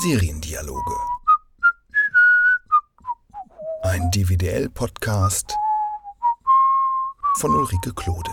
[0.00, 0.94] Seriendialoge.
[3.82, 5.52] Ein DVDL-Podcast
[7.38, 8.30] von Ulrike Klode.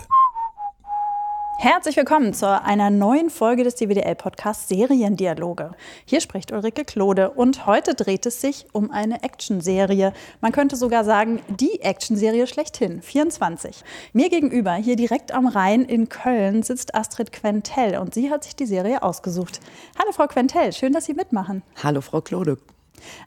[1.58, 5.70] Herzlich willkommen zu einer neuen Folge des DWDL-Podcasts Seriendialoge.
[6.04, 10.12] Hier spricht Ulrike Klode und heute dreht es sich um eine Actionserie.
[10.42, 13.82] Man könnte sogar sagen, die Actionserie schlechthin, 24.
[14.12, 18.54] Mir gegenüber, hier direkt am Rhein in Köln, sitzt Astrid Quentel und sie hat sich
[18.54, 19.60] die Serie ausgesucht.
[19.98, 21.62] Hallo Frau Quentel, schön, dass Sie mitmachen.
[21.82, 22.58] Hallo Frau Klode.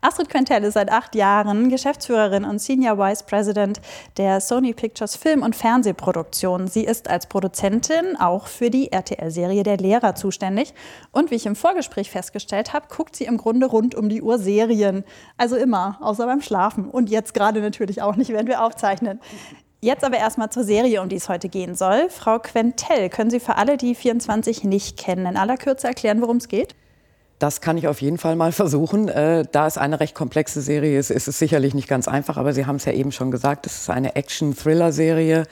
[0.01, 3.81] Astrid Quentel ist seit acht Jahren Geschäftsführerin und Senior Vice President
[4.17, 6.67] der Sony Pictures Film- und Fernsehproduktion.
[6.67, 10.73] Sie ist als Produzentin auch für die RTL-Serie Der Lehrer zuständig.
[11.11, 14.39] Und wie ich im Vorgespräch festgestellt habe, guckt sie im Grunde rund um die Uhr
[14.39, 15.03] Serien.
[15.37, 16.89] Also immer, außer beim Schlafen.
[16.89, 19.19] Und jetzt gerade natürlich auch nicht, wenn wir aufzeichnen.
[19.81, 22.09] Jetzt aber erstmal zur Serie, um die es heute gehen soll.
[22.09, 26.37] Frau Quentel, können Sie für alle, die 24 nicht kennen, in aller Kürze erklären, worum
[26.37, 26.75] es geht?
[27.39, 29.07] Das kann ich auf jeden Fall mal versuchen.
[29.07, 32.53] Äh, da es eine recht komplexe Serie ist, ist es sicherlich nicht ganz einfach, aber
[32.53, 35.45] Sie haben es ja eben schon gesagt, es ist eine Action-Thriller-Serie,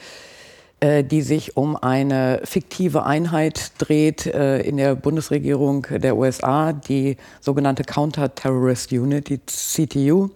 [0.80, 7.16] äh, die sich um eine fiktive Einheit dreht äh, in der Bundesregierung der USA, die
[7.40, 10.28] sogenannte Counter-Terrorist Unit, die CTU,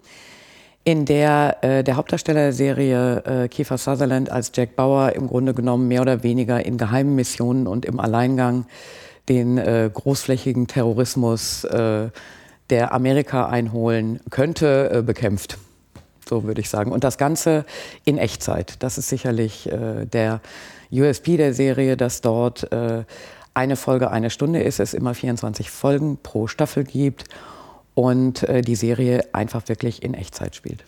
[0.85, 5.53] in der äh, der Hauptdarsteller der Serie äh, Kiefer Sutherland als Jack Bauer im Grunde
[5.53, 8.65] genommen mehr oder weniger in geheimen Missionen und im Alleingang
[9.29, 12.09] den äh, großflächigen Terrorismus, äh,
[12.69, 15.57] der Amerika einholen könnte, äh, bekämpft.
[16.27, 16.91] So würde ich sagen.
[16.91, 17.65] Und das Ganze
[18.05, 18.81] in Echtzeit.
[18.81, 20.41] Das ist sicherlich äh, der
[20.91, 23.03] USP der Serie, dass dort äh,
[23.53, 27.25] eine Folge eine Stunde ist, es immer 24 Folgen pro Staffel gibt
[27.93, 30.83] und äh, die Serie einfach wirklich in Echtzeit spielt.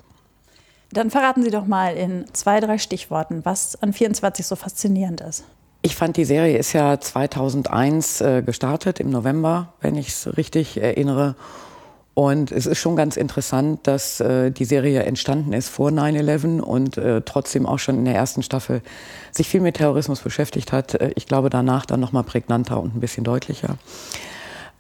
[0.92, 5.44] Dann verraten Sie doch mal in zwei, drei Stichworten, was an 24 so faszinierend ist.
[5.86, 10.82] Ich fand, die Serie ist ja 2001 äh, gestartet, im November, wenn ich es richtig
[10.82, 11.36] erinnere.
[12.16, 16.98] Und es ist schon ganz interessant, dass äh, die Serie entstanden ist vor 9-11 und
[16.98, 18.82] äh, trotzdem auch schon in der ersten Staffel
[19.30, 20.96] sich viel mit Terrorismus beschäftigt hat.
[20.96, 23.78] Äh, ich glaube, danach dann noch mal prägnanter und ein bisschen deutlicher.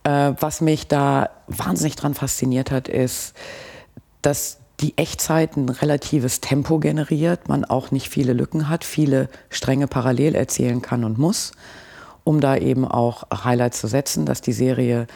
[0.05, 3.35] Äh, was mich da wahnsinnig dran fasziniert hat, ist,
[4.23, 9.87] dass die Echtzeit ein relatives Tempo generiert, man auch nicht viele Lücken hat, viele Stränge
[9.87, 11.53] parallel erzählen kann und muss,
[12.23, 15.07] um da eben auch Highlights zu setzen, dass die Serie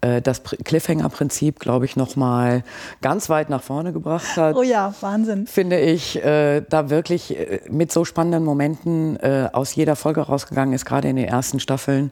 [0.00, 2.62] äh, das Cliffhanger-Prinzip, glaube ich, noch mal
[3.00, 4.56] ganz weit nach vorne gebracht hat.
[4.56, 5.46] Oh ja, Wahnsinn.
[5.46, 10.74] Finde ich, äh, da wirklich äh, mit so spannenden Momenten äh, aus jeder Folge rausgegangen
[10.74, 12.10] ist, gerade in den ersten Staffeln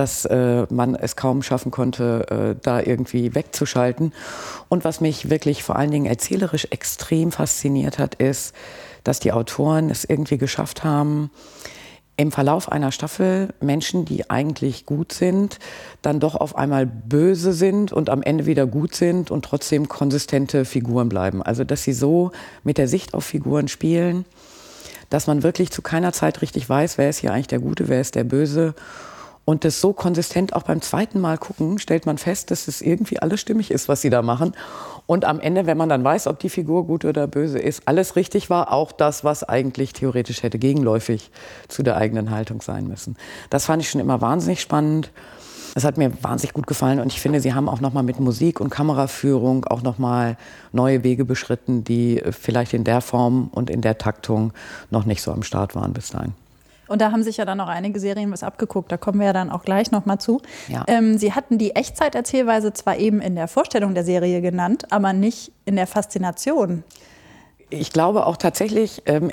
[0.00, 4.14] dass äh, man es kaum schaffen konnte, äh, da irgendwie wegzuschalten.
[4.70, 8.54] Und was mich wirklich vor allen Dingen erzählerisch extrem fasziniert hat, ist,
[9.04, 11.30] dass die Autoren es irgendwie geschafft haben,
[12.16, 15.58] im Verlauf einer Staffel Menschen, die eigentlich gut sind,
[16.00, 20.64] dann doch auf einmal böse sind und am Ende wieder gut sind und trotzdem konsistente
[20.64, 21.42] Figuren bleiben.
[21.42, 22.32] Also dass sie so
[22.64, 24.24] mit der Sicht auf Figuren spielen,
[25.10, 28.00] dass man wirklich zu keiner Zeit richtig weiß, wer ist hier eigentlich der Gute, wer
[28.00, 28.74] ist der Böse
[29.50, 33.18] und das so konsistent auch beim zweiten Mal gucken, stellt man fest, dass es irgendwie
[33.18, 34.52] alles stimmig ist, was sie da machen.
[35.06, 38.14] Und am Ende, wenn man dann weiß, ob die Figur gut oder böse ist, alles
[38.14, 41.32] richtig war, auch das, was eigentlich theoretisch hätte gegenläufig
[41.66, 43.16] zu der eigenen Haltung sein müssen.
[43.50, 45.10] Das fand ich schon immer wahnsinnig spannend.
[45.74, 48.20] Das hat mir wahnsinnig gut gefallen und ich finde, sie haben auch noch mal mit
[48.20, 50.36] Musik und Kameraführung auch noch mal
[50.70, 54.52] neue Wege beschritten, die vielleicht in der Form und in der Taktung
[54.90, 56.34] noch nicht so am Start waren bis dahin.
[56.90, 58.90] Und da haben sich ja dann auch einige Serien was abgeguckt.
[58.90, 60.42] Da kommen wir ja dann auch gleich noch mal zu.
[60.66, 60.84] Ja.
[60.88, 65.52] Ähm, Sie hatten die Echtzeiterzählweise zwar eben in der Vorstellung der Serie genannt, aber nicht
[65.66, 66.82] in der Faszination.
[67.68, 69.30] Ich glaube auch tatsächlich, ähm,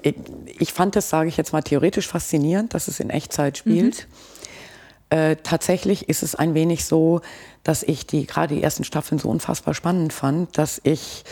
[0.60, 4.08] ich, fand das, sage ich jetzt mal, theoretisch faszinierend, dass es in Echtzeit spielt.
[5.10, 5.38] Mhm.
[5.42, 7.22] Tatsächlich ist es ein wenig so,
[7.64, 11.24] dass ich die gerade die ersten Staffeln so unfassbar spannend fand, dass ich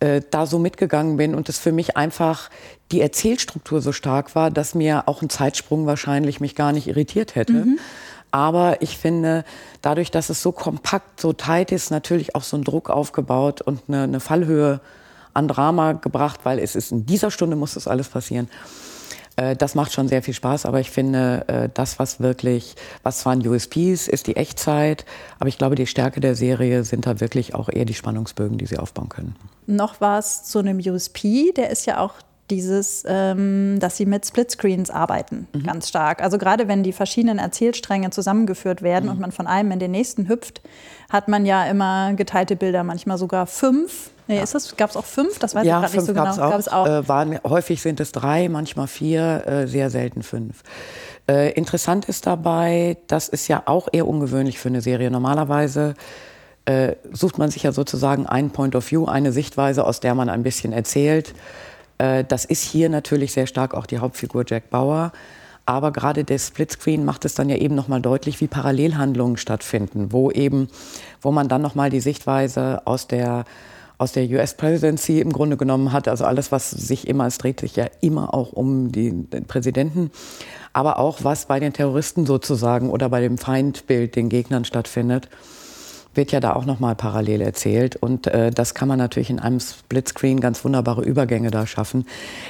[0.00, 2.50] äh, da so mitgegangen bin und es für mich einfach
[2.92, 7.34] die Erzählstruktur so stark war, dass mir auch ein Zeitsprung wahrscheinlich mich gar nicht irritiert
[7.34, 7.52] hätte.
[7.52, 7.78] Mhm.
[8.30, 9.44] Aber ich finde,
[9.80, 13.80] dadurch, dass es so kompakt, so tight ist, natürlich auch so ein Druck aufgebaut und
[13.88, 14.80] eine, eine Fallhöhe
[15.32, 18.48] an Drama gebracht, weil es ist in dieser Stunde muss das alles passieren.
[19.36, 23.18] Äh, das macht schon sehr viel Spaß, aber ich finde, äh, das, was wirklich, was
[23.18, 25.04] zwar ein USPs ist, die Echtzeit,
[25.38, 28.66] aber ich glaube, die Stärke der Serie sind da wirklich auch eher die Spannungsbögen, die
[28.66, 29.36] sie aufbauen können.
[29.66, 32.14] Noch was zu einem USP, der ist ja auch
[32.50, 35.64] dieses, ähm, dass sie mit Splitscreens arbeiten, mhm.
[35.64, 36.22] ganz stark.
[36.22, 39.12] Also gerade wenn die verschiedenen Erzählstränge zusammengeführt werden mhm.
[39.12, 40.60] und man von einem in den nächsten hüpft,
[41.10, 45.04] hat man ja immer geteilte Bilder, manchmal sogar fünf Nee, ist das, gab es auch
[45.04, 45.38] fünf?
[45.38, 46.30] Das weiß ja, ich gerade nicht so genau.
[46.30, 46.50] Auch.
[46.50, 46.86] Gab's auch.
[46.86, 50.62] Äh, waren, häufig sind es drei, manchmal vier, äh, sehr selten fünf.
[51.28, 55.10] Äh, interessant ist dabei, das ist ja auch eher ungewöhnlich für eine Serie.
[55.10, 55.94] Normalerweise
[56.64, 60.28] äh, sucht man sich ja sozusagen einen Point of View, eine Sichtweise, aus der man
[60.28, 61.32] ein bisschen erzählt.
[61.98, 65.12] Äh, das ist hier natürlich sehr stark auch die Hauptfigur Jack Bauer.
[65.68, 70.30] Aber gerade der Splitscreen macht es dann ja eben nochmal deutlich, wie Parallelhandlungen stattfinden, wo
[70.30, 70.68] eben,
[71.20, 73.44] wo man dann nochmal die Sichtweise aus der
[73.98, 77.60] aus der US Presidency im Grunde genommen hat, also alles, was sich immer, es dreht
[77.60, 80.10] sich ja immer auch um den Präsidenten,
[80.74, 85.30] aber auch was bei den Terroristen sozusagen oder bei dem Feindbild, den Gegnern stattfindet
[86.16, 87.96] wird ja da auch nochmal parallel erzählt.
[87.96, 92.06] Und äh, das kann man natürlich in einem Splitscreen ganz wunderbare Übergänge da schaffen.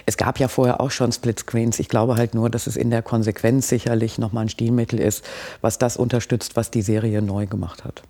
[0.06, 1.78] Es gab ja vorher auch schon Splitscreens.
[1.78, 5.24] Ich glaube halt nur, dass es in der Konsequenz sicherlich nochmal ein Stilmittel ist,
[5.60, 8.02] was das unterstützt, was die Serie neu gemacht hat.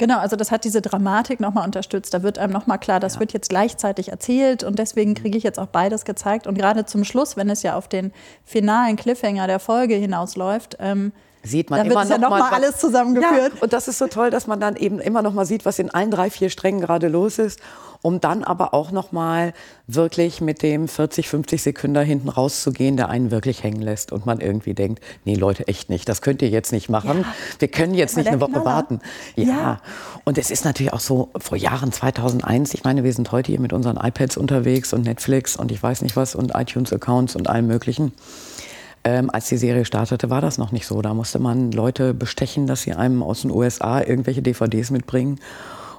[0.00, 2.14] Genau, also das hat diese Dramatik nochmal unterstützt.
[2.14, 3.20] Da wird einem nochmal klar, das ja.
[3.20, 6.46] wird jetzt gleichzeitig erzählt und deswegen kriege ich jetzt auch beides gezeigt.
[6.46, 8.10] Und gerade zum Schluss, wenn es ja auf den
[8.42, 12.78] finalen Cliffhanger der Folge hinausläuft, ähm, sieht man da immer noch, ja noch mal, alles
[12.78, 13.54] zusammengeführt.
[13.54, 15.78] Ja, und das ist so toll, dass man dann eben immer noch mal sieht, was
[15.78, 17.60] in allen drei, vier Strängen gerade los ist,
[18.02, 19.52] um dann aber auch noch mal
[19.86, 24.40] wirklich mit dem 40, 50 Sekunden hinten rauszugehen, der einen wirklich hängen lässt und man
[24.40, 27.20] irgendwie denkt, nee Leute, echt nicht, das könnt ihr jetzt nicht machen.
[27.20, 27.34] Ja.
[27.58, 28.64] Wir können jetzt nicht eine Woche Knaller.
[28.64, 29.00] warten.
[29.36, 29.44] Ja.
[29.44, 29.80] ja.
[30.24, 33.60] Und es ist natürlich auch so, vor Jahren 2001, ich meine, wir sind heute hier
[33.60, 37.66] mit unseren iPads unterwegs und Netflix und ich weiß nicht was und iTunes-Accounts und allem
[37.66, 38.12] möglichen.
[39.02, 41.00] Ähm, als die Serie startete, war das noch nicht so.
[41.00, 45.40] Da musste man Leute bestechen, dass sie einem aus den USA irgendwelche DVDs mitbringen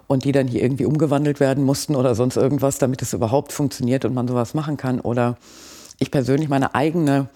[0.07, 4.05] und die dann hier irgendwie umgewandelt werden mussten oder sonst irgendwas, damit es überhaupt funktioniert
[4.05, 4.99] und man sowas machen kann.
[4.99, 5.37] Oder
[5.99, 7.29] ich persönlich, meine eigene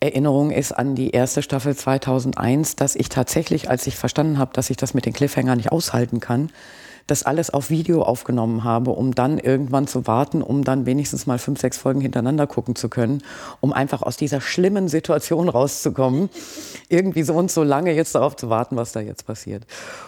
[0.00, 4.70] Erinnerung ist an die erste Staffel 2001, dass ich tatsächlich, als ich verstanden habe, dass
[4.70, 6.50] ich das mit den Cliffhanger nicht aushalten kann,
[7.06, 11.38] das alles auf Video aufgenommen habe, um dann irgendwann zu warten, um dann wenigstens mal
[11.38, 13.22] fünf, sechs Folgen hintereinander gucken zu können,
[13.60, 16.30] um einfach aus dieser schlimmen Situation rauszukommen.
[16.88, 19.64] Irgendwie so und so lange jetzt darauf zu warten, was da jetzt passiert.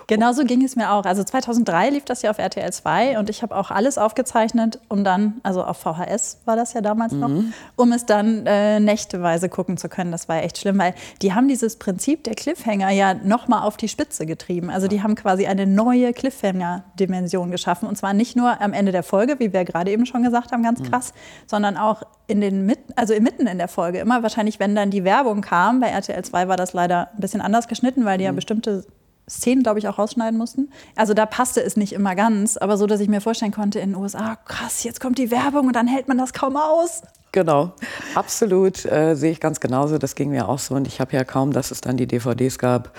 [0.06, 1.04] Genauso ging es mir auch.
[1.04, 5.04] Also 2003 lief das ja auf RTL 2 und ich habe auch alles aufgezeichnet, um
[5.04, 7.52] dann, also auf VHS war das ja damals noch, mhm.
[7.76, 10.12] um es dann äh, nächteweise gucken zu können.
[10.12, 13.88] Das war echt schlimm, weil die haben dieses Prinzip der Cliffhanger ja nochmal auf die
[13.88, 14.70] Spitze getrieben.
[14.70, 17.88] Also die haben quasi eine neue Cliffhanger Dimension geschaffen.
[17.88, 20.62] Und zwar nicht nur am Ende der Folge, wie wir gerade eben schon gesagt haben,
[20.62, 20.90] ganz mhm.
[20.90, 21.48] krass, mhm.
[21.48, 23.98] sondern auch in den also mitten in der Folge.
[23.98, 25.80] Immer wahrscheinlich, wenn dann die Werbung kam.
[25.80, 28.29] Bei RTL 2 war das leider ein bisschen anders geschnitten, weil die mhm.
[28.29, 28.85] ja bestimmte
[29.29, 30.70] Szenen, glaube ich, auch rausschneiden mussten.
[30.97, 33.91] Also da passte es nicht immer ganz, aber so, dass ich mir vorstellen konnte in
[33.91, 37.03] den USA, krass, jetzt kommt die Werbung und dann hält man das kaum aus.
[37.32, 37.73] Genau,
[38.15, 39.99] absolut äh, sehe ich ganz genauso.
[39.99, 42.59] Das ging mir auch so und ich habe ja kaum, dass es dann die DVDs
[42.59, 42.97] gab,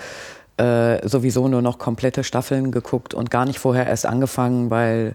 [0.56, 5.14] äh, sowieso nur noch komplette Staffeln geguckt und gar nicht vorher erst angefangen, weil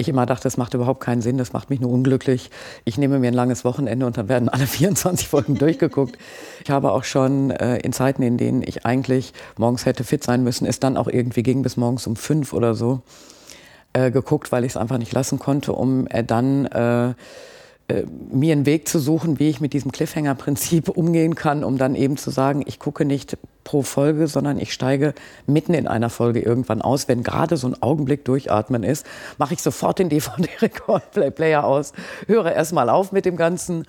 [0.00, 2.50] ich immer dachte, das macht überhaupt keinen Sinn, das macht mich nur unglücklich.
[2.84, 6.18] Ich nehme mir ein langes Wochenende und dann werden alle 24 Folgen durchgeguckt.
[6.64, 10.42] Ich habe auch schon äh, in Zeiten, in denen ich eigentlich morgens hätte fit sein
[10.42, 13.02] müssen, es dann auch irgendwie ging bis morgens um fünf oder so
[13.92, 17.14] äh, geguckt, weil ich es einfach nicht lassen konnte, um äh, dann äh,
[18.30, 22.16] mir einen Weg zu suchen, wie ich mit diesem Cliffhanger-Prinzip umgehen kann, um dann eben
[22.16, 25.14] zu sagen, ich gucke nicht pro Folge, sondern ich steige
[25.46, 27.08] mitten in einer Folge irgendwann aus.
[27.08, 29.06] Wenn gerade so ein Augenblick durchatmen ist,
[29.38, 31.92] mache ich sofort den DVD-Record-Player aus,
[32.26, 33.86] höre erstmal auf mit dem Ganzen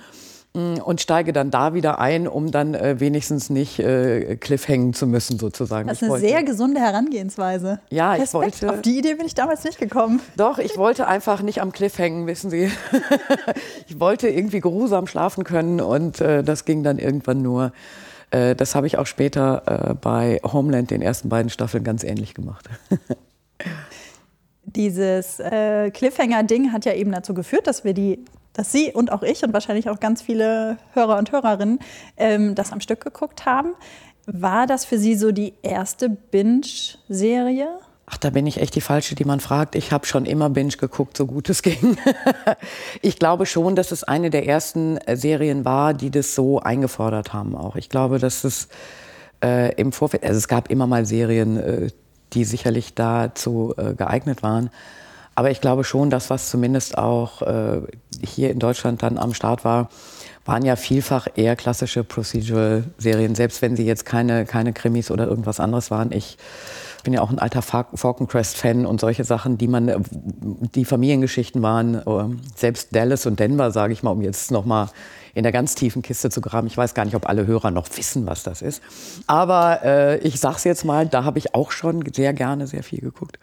[0.54, 5.40] und steige dann da wieder ein, um dann äh, wenigstens nicht äh, cliffhängen zu müssen
[5.40, 5.88] sozusagen.
[5.88, 7.80] Das ist eine sehr gesunde Herangehensweise.
[7.90, 8.28] Ja, Respekt.
[8.28, 8.72] ich wollte.
[8.72, 10.20] Auf die Idee bin ich damals nicht gekommen.
[10.36, 12.70] Doch, ich wollte einfach nicht am Cliff hängen, wissen Sie.
[13.88, 17.72] ich wollte irgendwie geruhsam schlafen können und äh, das ging dann irgendwann nur.
[18.32, 22.34] Äh, das habe ich auch später äh, bei Homeland den ersten beiden Staffeln ganz ähnlich
[22.34, 22.70] gemacht.
[24.64, 29.24] Dieses äh, Cliffhanger-Ding hat ja eben dazu geführt, dass wir die dass Sie und auch
[29.24, 31.80] ich und wahrscheinlich auch ganz viele Hörer und Hörerinnen
[32.18, 33.74] ähm, das am Stück geguckt haben.
[34.26, 37.68] War das für Sie so die erste Binge-Serie?
[38.14, 39.76] Ach, da bin ich echt die Falsche, die man fragt.
[39.76, 41.98] Ich habe schon immer Binge geguckt, so gut es ging.
[43.02, 47.32] ich glaube schon, dass es eine der ersten äh, Serien war, die das so eingefordert
[47.32, 47.78] haben auch.
[47.78, 48.68] Ich glaube, dass es
[49.42, 51.88] äh, im Vorfeld, also es gab immer mal Serien, äh,
[52.34, 54.72] die sicherlich dazu äh, geeignet waren.
[55.42, 57.82] Aber ich glaube schon, dass was zumindest auch äh,
[58.24, 59.90] hier in Deutschland dann am Start war,
[60.46, 65.60] waren ja vielfach eher klassische Procedural-Serien, selbst wenn sie jetzt keine, keine Krimis oder irgendwas
[65.60, 66.12] anderes waren.
[66.12, 66.38] Ich
[67.04, 70.06] bin ja auch ein alter Falcon-Crest-Fan und solche Sachen, die man,
[70.76, 74.90] die Familiengeschichten waren, äh, selbst Dallas und Denver, sage ich mal, um jetzt nochmal
[75.34, 76.68] in der ganz tiefen Kiste zu graben.
[76.68, 78.84] Ich weiß gar nicht, ob alle Hörer noch wissen, was das ist.
[79.26, 83.00] Aber äh, ich sag's jetzt mal, da habe ich auch schon sehr gerne sehr viel
[83.00, 83.40] geguckt.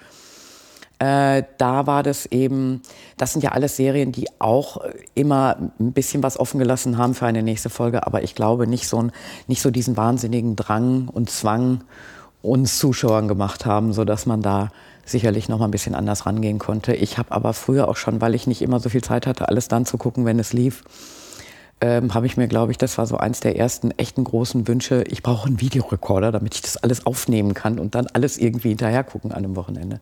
[0.98, 2.82] Äh, da war das eben,
[3.16, 4.80] das sind ja alles Serien, die auch
[5.14, 8.88] immer ein bisschen was offen gelassen haben für eine nächste Folge, aber ich glaube nicht
[8.88, 9.08] so,
[9.46, 11.84] nicht so diesen wahnsinnigen Drang und Zwang
[12.42, 14.70] uns Zuschauern gemacht haben, so dass man da
[15.04, 16.94] sicherlich noch mal ein bisschen anders rangehen konnte.
[16.94, 19.68] Ich habe aber früher auch schon, weil ich nicht immer so viel Zeit hatte, alles
[19.68, 20.82] dann zu gucken, wenn es lief,
[21.80, 25.04] ähm, habe ich mir, glaube ich, das war so eins der ersten echten großen Wünsche,
[25.06, 29.04] ich brauche einen Videorekorder, damit ich das alles aufnehmen kann und dann alles irgendwie hinterher
[29.04, 30.00] gucken an einem Wochenende.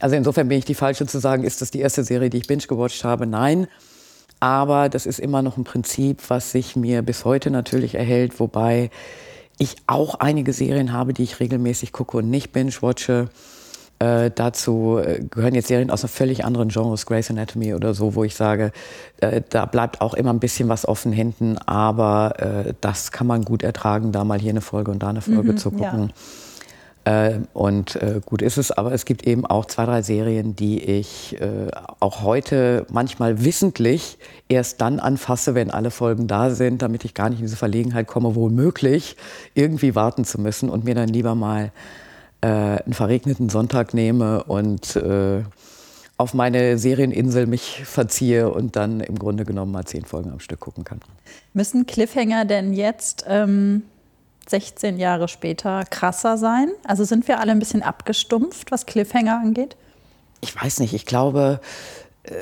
[0.00, 2.46] Also insofern bin ich die Falsche zu sagen, ist das die erste Serie, die ich
[2.46, 3.26] binge-gewatcht habe?
[3.26, 3.68] Nein.
[4.40, 8.90] Aber das ist immer noch ein Prinzip, was sich mir bis heute natürlich erhält, wobei
[9.58, 13.28] ich auch einige Serien habe, die ich regelmäßig gucke und nicht binge-watche.
[13.98, 18.14] Äh, dazu äh, gehören jetzt Serien aus einem völlig anderen Genres, Grey's Anatomy oder so,
[18.14, 18.72] wo ich sage,
[19.20, 23.44] äh, da bleibt auch immer ein bisschen was offen hinten, aber äh, das kann man
[23.44, 26.08] gut ertragen, da mal hier eine Folge und da eine Folge mhm, zu gucken.
[26.08, 26.14] Ja.
[27.04, 30.82] Äh, und äh, gut ist es, aber es gibt eben auch zwei, drei Serien, die
[30.82, 31.36] ich
[32.00, 37.30] auch heute manchmal wissentlich erst dann anfasse, wenn alle Folgen da sind, damit ich gar
[37.30, 39.16] nicht in diese Verlegenheit komme, wohl möglich
[39.54, 41.72] irgendwie warten zu müssen und mir dann lieber mal
[42.42, 45.42] äh, einen verregneten Sonntag nehme und äh,
[46.16, 50.60] auf meine Serieninsel mich verziehe und dann im Grunde genommen mal zehn Folgen am Stück
[50.60, 51.00] gucken kann.
[51.52, 53.82] Müssen Cliffhanger denn jetzt ähm,
[54.50, 56.70] 16 Jahre später krasser sein?
[56.84, 59.76] Also sind wir alle ein bisschen abgestumpft, was Cliffhanger angeht?
[60.40, 60.94] Ich weiß nicht.
[60.94, 61.60] Ich glaube,
[62.24, 62.32] äh,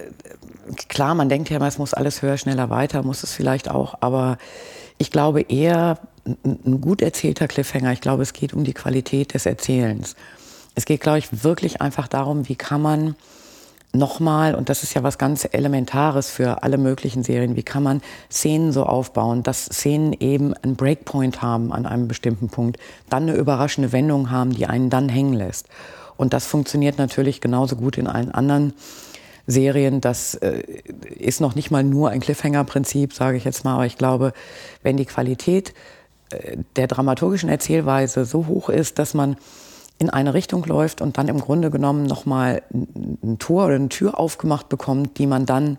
[0.89, 3.97] klar, man denkt ja immer, es muss alles höher, schneller, weiter, muss es vielleicht auch,
[4.01, 4.39] aber
[4.99, 5.99] ich glaube eher,
[6.45, 7.93] ein gut erzählter Cliffhanger.
[7.93, 10.15] Ich glaube, es geht um die Qualität des Erzählens.
[10.75, 13.17] Es geht, glaube ich, wirklich einfach darum, wie kann man
[13.99, 18.01] nochmal, und das ist ja was ganz Elementares für alle möglichen Serien, wie kann man
[18.31, 22.79] Szenen so aufbauen, dass Szenen eben einen Breakpoint haben an einem bestimmten Punkt,
[23.11, 25.69] dann eine überraschende Wendung haben, die einen dann hängen lässt.
[26.17, 28.73] Und das funktioniert natürlich genauso gut in allen anderen
[29.47, 30.01] Serien.
[30.01, 30.63] Das äh,
[31.17, 34.33] ist noch nicht mal nur ein Cliffhanger-Prinzip, sage ich jetzt mal, aber ich glaube,
[34.83, 35.75] wenn die Qualität
[36.77, 39.37] der dramaturgischen Erzählweise so hoch ist, dass man
[39.99, 44.19] in eine Richtung läuft und dann im Grunde genommen nochmal ein Tor oder eine Tür
[44.19, 45.79] aufgemacht bekommt, die man dann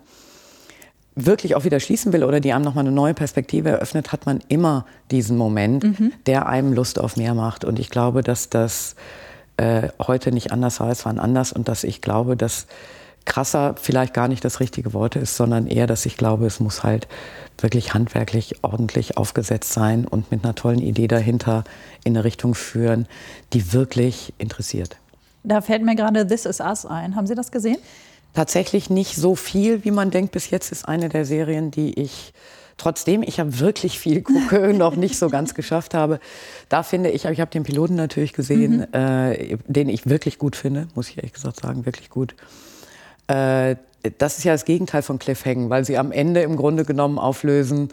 [1.14, 4.40] wirklich auch wieder schließen will oder die einem nochmal eine neue Perspektive eröffnet, hat man
[4.48, 6.12] immer diesen Moment, mhm.
[6.26, 7.64] der einem Lust auf mehr macht.
[7.64, 8.94] Und ich glaube, dass das
[9.56, 12.66] äh, heute nicht anders war, es war anders und dass ich glaube, dass
[13.24, 16.82] krasser vielleicht gar nicht das richtige Wort ist, sondern eher, dass ich glaube, es muss
[16.82, 17.06] halt
[17.58, 21.64] wirklich handwerklich ordentlich aufgesetzt sein und mit einer tollen Idee dahinter
[22.04, 23.06] in eine Richtung führen,
[23.52, 24.96] die wirklich interessiert.
[25.42, 27.16] Da fällt mir gerade This Is Us ein.
[27.16, 27.78] Haben Sie das gesehen?
[28.34, 30.32] Tatsächlich nicht so viel, wie man denkt.
[30.32, 32.32] Bis jetzt ist eine der Serien, die ich
[32.80, 36.18] trotzdem ich habe wirklich viel gucke, noch nicht so ganz geschafft habe.
[36.68, 38.86] Da finde ich, ich habe den Piloten natürlich gesehen, mhm.
[38.92, 42.34] äh, den ich wirklich gut finde, muss ich ehrlich gesagt sagen, wirklich gut.
[43.30, 43.76] Äh,
[44.18, 47.90] das ist ja das Gegenteil von Cliffhanger, weil sie am Ende im Grunde genommen auflösen,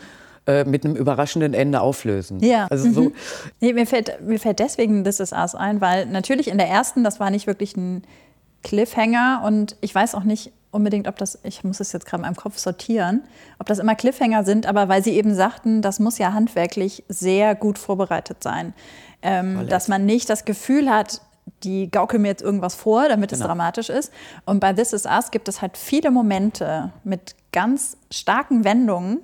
[0.47, 2.39] äh, mit einem überraschenden Ende auflösen.
[2.39, 2.67] Ja.
[2.69, 3.01] Also so.
[3.01, 3.13] Mhm.
[3.59, 7.03] Nee, mir, fällt, mir fällt deswegen This Is Us ein, weil natürlich in der ersten,
[7.03, 8.03] das war nicht wirklich ein
[8.63, 12.27] Cliffhanger und ich weiß auch nicht unbedingt, ob das, ich muss es jetzt gerade in
[12.27, 13.23] meinem Kopf sortieren,
[13.59, 17.55] ob das immer Cliffhanger sind, aber weil sie eben sagten, das muss ja handwerklich sehr
[17.55, 18.73] gut vorbereitet sein.
[19.23, 21.21] Ähm, dass man nicht das Gefühl hat,
[21.63, 23.41] die gaukeln mir jetzt irgendwas vor, damit genau.
[23.41, 24.11] es dramatisch ist.
[24.45, 29.19] Und bei This Is Us gibt es halt viele Momente mit ganz starken Wendungen,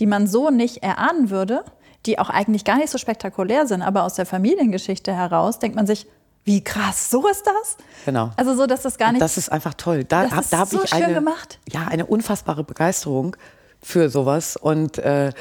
[0.00, 1.64] die man so nicht erahnen würde,
[2.06, 5.86] die auch eigentlich gar nicht so spektakulär sind, aber aus der Familiengeschichte heraus denkt man
[5.86, 6.06] sich,
[6.44, 7.76] wie krass, so ist das?
[8.04, 8.30] Genau.
[8.36, 9.22] Also so, dass das gar nicht.
[9.22, 10.04] das ist einfach toll.
[10.04, 11.58] Da, das da habe so ich eine, gemacht.
[11.70, 13.36] ja eine unfassbare Begeisterung
[13.84, 14.56] für sowas.
[14.56, 15.32] Und äh,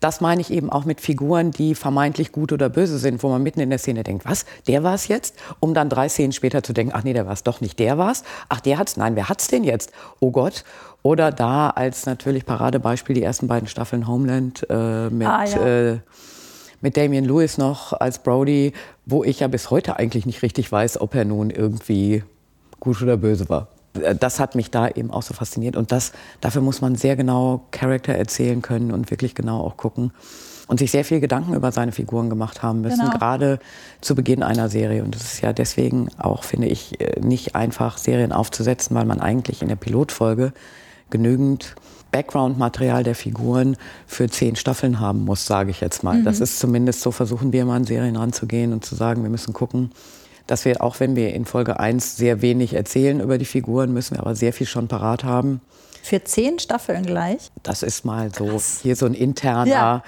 [0.00, 3.42] das meine ich eben auch mit Figuren, die vermeintlich gut oder böse sind, wo man
[3.42, 5.36] mitten in der Szene denkt, was, der war es jetzt?
[5.60, 7.98] Um dann drei Szenen später zu denken, ach nee, der war es doch nicht, der
[7.98, 8.24] war es.
[8.48, 9.92] Ach, der hat's, nein, wer hat's denn jetzt?
[10.20, 10.64] Oh Gott.
[11.02, 15.66] Oder da als natürlich Paradebeispiel die ersten beiden Staffeln Homeland äh, mit, ah, ja.
[15.66, 15.98] äh,
[16.80, 18.72] mit Damian Lewis noch als Brody,
[19.06, 22.22] wo ich ja bis heute eigentlich nicht richtig weiß, ob er nun irgendwie
[22.78, 25.76] gut oder böse war das hat mich da eben auch so fasziniert.
[25.76, 30.12] Und das, dafür muss man sehr genau Charakter erzählen können und wirklich genau auch gucken.
[30.68, 33.18] Und sich sehr viel Gedanken über seine Figuren gemacht haben müssen, genau.
[33.18, 33.58] gerade
[34.00, 35.04] zu Beginn einer Serie.
[35.04, 39.20] Und es ist ja deswegen auch, finde ich, äh, nicht einfach, Serien aufzusetzen, weil man
[39.20, 40.52] eigentlich in der Pilotfolge
[41.10, 41.74] genügend
[42.12, 46.18] Background-Material der Figuren für zehn Staffeln haben muss, sage ich jetzt mal.
[46.18, 46.24] Mhm.
[46.24, 49.52] Das ist zumindest so, versuchen wir mal an Serien ranzugehen und zu sagen, wir müssen
[49.52, 49.90] gucken,
[50.46, 54.16] dass wir, auch wenn wir in Folge 1 sehr wenig erzählen über die Figuren, müssen
[54.16, 55.60] wir aber sehr viel schon parat haben.
[56.02, 57.50] Für zehn Staffeln gleich?
[57.62, 58.80] Das ist mal so Krass.
[58.82, 59.66] hier so ein interner.
[59.66, 60.02] Ja.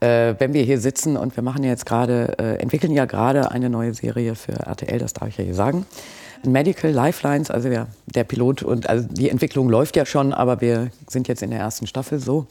[0.00, 3.68] Äh, wenn wir hier sitzen und wir machen jetzt gerade, äh, entwickeln ja gerade eine
[3.68, 5.86] neue Serie für RTL, das darf ich ja hier sagen.
[6.46, 10.90] Medical Lifelines, also ja, der Pilot und also die Entwicklung läuft ja schon, aber wir
[11.08, 12.46] sind jetzt in der ersten Staffel so.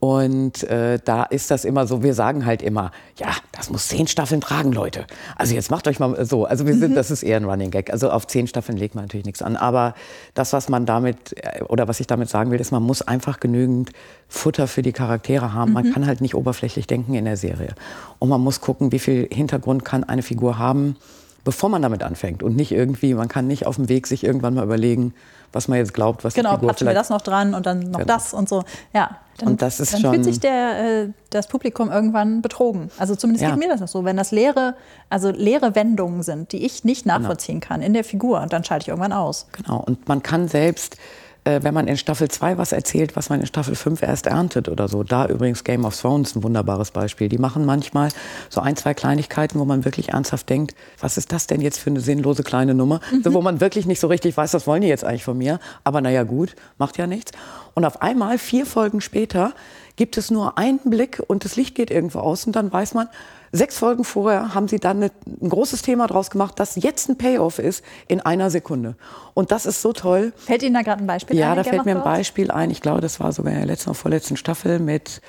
[0.00, 4.06] Und äh, da ist das immer so, wir sagen halt immer, ja, das muss zehn
[4.06, 5.06] Staffeln tragen, Leute.
[5.36, 6.46] Also jetzt macht euch mal so.
[6.46, 6.94] Also wir sind, mhm.
[6.94, 7.92] das ist eher ein Running Gag.
[7.92, 9.56] Also auf zehn Staffeln legt man natürlich nichts an.
[9.56, 9.94] Aber
[10.32, 13.40] das, was man damit, äh, oder was ich damit sagen will, ist, man muss einfach
[13.40, 13.90] genügend
[14.26, 15.68] Futter für die Charaktere haben.
[15.68, 15.74] Mhm.
[15.74, 17.74] Man kann halt nicht oberflächlich denken in der Serie.
[18.18, 20.96] Und man muss gucken, wie viel Hintergrund kann eine Figur haben,
[21.44, 22.42] bevor man damit anfängt.
[22.42, 25.14] Und nicht irgendwie, man kann nicht auf dem Weg sich irgendwann mal überlegen,
[25.52, 27.80] was man jetzt glaubt, was genau, die Figur patschen wir das noch dran und dann
[27.80, 28.04] noch genau.
[28.04, 28.62] das und so.
[28.92, 32.90] Ja, dann, und das ist dann schon fühlt sich der, äh, das Publikum irgendwann betrogen.
[32.98, 33.50] Also zumindest ja.
[33.50, 34.04] geht mir das noch so.
[34.04, 34.76] Wenn das leere,
[35.08, 37.18] also leere Wendungen sind, die ich nicht genau.
[37.18, 37.68] nachvollziehen genau.
[37.68, 39.46] kann in der Figur, dann schalte ich irgendwann aus.
[39.52, 39.82] Genau.
[39.84, 40.96] Und man kann selbst
[41.44, 44.68] äh, wenn man in Staffel 2 was erzählt, was man in Staffel 5 erst erntet
[44.68, 45.02] oder so.
[45.02, 47.28] Da übrigens Game of Thrones ein wunderbares Beispiel.
[47.28, 48.10] Die machen manchmal
[48.48, 51.90] so ein, zwei Kleinigkeiten, wo man wirklich ernsthaft denkt, was ist das denn jetzt für
[51.90, 53.00] eine sinnlose kleine Nummer?
[53.12, 53.22] Mhm.
[53.22, 55.60] So, wo man wirklich nicht so richtig weiß, was wollen die jetzt eigentlich von mir?
[55.84, 57.32] Aber naja gut, macht ja nichts.
[57.74, 59.54] Und auf einmal, vier Folgen später,
[59.96, 63.08] gibt es nur einen Blick und das Licht geht irgendwo aus und dann weiß man,
[63.52, 65.10] Sechs Folgen vorher haben sie dann ein
[65.48, 68.94] großes Thema draus gemacht, dass jetzt ein Payoff ist in einer Sekunde.
[69.34, 70.32] Und das ist so toll.
[70.36, 71.56] Fällt Ihnen da gerade ein Beispiel ja, ein?
[71.56, 72.70] Ja, da fällt mir ein Beispiel ein.
[72.70, 75.20] Ich glaube, das war sogar in der letzten oder vorletzten Staffel mit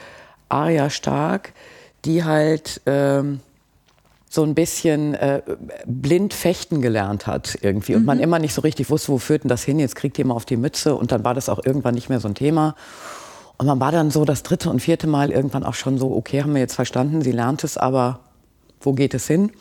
[0.50, 1.54] Arya Stark,
[2.06, 3.40] die halt ähm,
[4.30, 5.42] so ein bisschen äh,
[5.86, 7.96] blind fechten gelernt hat irgendwie.
[7.96, 8.06] Und mhm.
[8.06, 9.80] man immer nicht so richtig wusste, wo führt denn das hin?
[9.80, 10.96] Jetzt kriegt ihr mal auf die Mütze.
[10.96, 12.76] Und dann war das auch irgendwann nicht mehr so ein Thema.
[13.62, 16.42] Und man war dann so das dritte und vierte Mal irgendwann auch schon so, okay,
[16.42, 18.22] haben wir jetzt verstanden, sie lernt es, aber
[18.80, 19.52] wo geht es hin?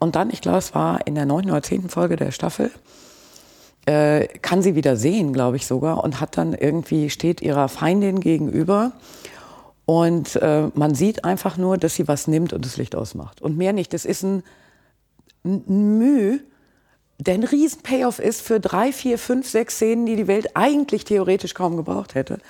[0.00, 2.72] Und dann, ich glaube, es war in der neunten oder zehnten Folge der Staffel,
[3.86, 8.18] äh, kann sie wieder sehen, glaube ich sogar, und hat dann irgendwie, steht ihrer Feindin
[8.18, 8.90] gegenüber
[9.86, 13.40] und äh, man sieht einfach nur, dass sie was nimmt und das Licht ausmacht.
[13.40, 13.94] Und mehr nicht.
[13.94, 14.42] Das ist ein,
[15.44, 16.40] ein Mühe,
[17.18, 21.04] der ein riesen Payoff ist für drei, vier, fünf, sechs Szenen, die die Welt eigentlich
[21.04, 22.40] theoretisch kaum gebraucht hätte.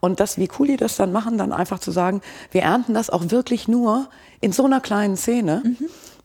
[0.00, 2.20] Und das, wie cool die das dann machen, dann einfach zu sagen,
[2.52, 4.08] wir ernten das auch wirklich nur
[4.40, 5.62] in so einer kleinen Szene.
[5.64, 5.76] Mhm.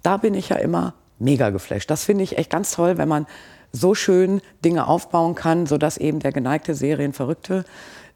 [0.04, 1.90] Da bin ich ja immer mega geflasht.
[1.90, 3.26] Das finde ich echt ganz toll, wenn man
[3.72, 7.66] so schön Dinge aufbauen kann, sodass eben der geneigte Serienverrückte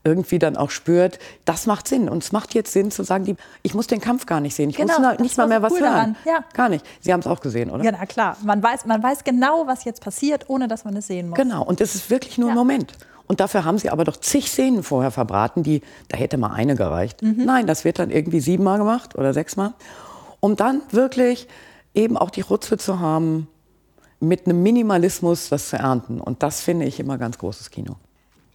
[0.03, 2.07] irgendwie dann auch spürt, das macht Sinn.
[2.07, 4.69] Und es macht jetzt Sinn zu sagen, die, ich muss den Kampf gar nicht sehen.
[4.69, 6.15] Ich genau, muss nicht mal mehr so was cool hören.
[6.25, 6.45] Ja.
[6.53, 6.85] Gar nicht.
[7.01, 7.83] Sie haben es auch gesehen, oder?
[7.83, 8.37] Ja, na klar.
[8.43, 11.37] Man weiß, man weiß genau, was jetzt passiert, ohne dass man es sehen muss.
[11.37, 11.63] Genau.
[11.63, 12.53] Und es ist wirklich nur ja.
[12.53, 12.93] ein Moment.
[13.27, 16.75] Und dafür haben sie aber doch zig Szenen vorher verbraten, die, da hätte mal eine
[16.75, 17.21] gereicht.
[17.21, 17.43] Mhm.
[17.45, 19.73] Nein, das wird dann irgendwie siebenmal gemacht oder sechsmal.
[20.39, 21.47] Um dann wirklich
[21.93, 23.47] eben auch die Rutze zu haben,
[24.19, 26.21] mit einem Minimalismus das zu ernten.
[26.21, 27.97] Und das finde ich immer ganz großes Kino.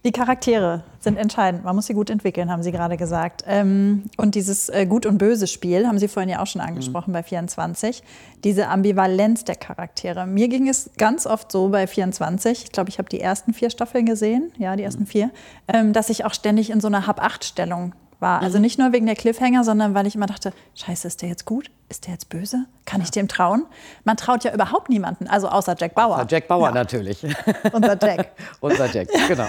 [0.05, 1.63] Die Charaktere sind entscheidend.
[1.63, 3.45] Man muss sie gut entwickeln, haben Sie gerade gesagt.
[3.47, 7.13] Ähm, und dieses äh, Gut- und Böse-Spiel haben Sie vorhin ja auch schon angesprochen mhm.
[7.13, 8.03] bei 24.
[8.43, 10.27] Diese Ambivalenz der Charaktere.
[10.27, 13.69] Mir ging es ganz oft so bei 24, ich glaube, ich habe die ersten vier
[13.69, 15.07] Staffeln gesehen, ja, die ersten mhm.
[15.07, 15.31] vier,
[15.69, 18.41] ähm, dass ich auch ständig in so einer Hab-Acht-Stellung war.
[18.41, 18.63] Also mhm.
[18.63, 21.69] nicht nur wegen der Cliffhanger, sondern weil ich immer dachte, scheiße, ist der jetzt gut?
[21.89, 22.65] Ist der jetzt böse?
[22.85, 23.03] Kann ja.
[23.05, 23.67] ich dem trauen?
[24.03, 26.15] Man traut ja überhaupt niemanden, also außer Jack Bauer.
[26.15, 26.73] Außer Jack Bauer ja.
[26.73, 27.23] natürlich.
[27.71, 28.31] Unser Jack.
[28.61, 29.45] Unser Jack, genau.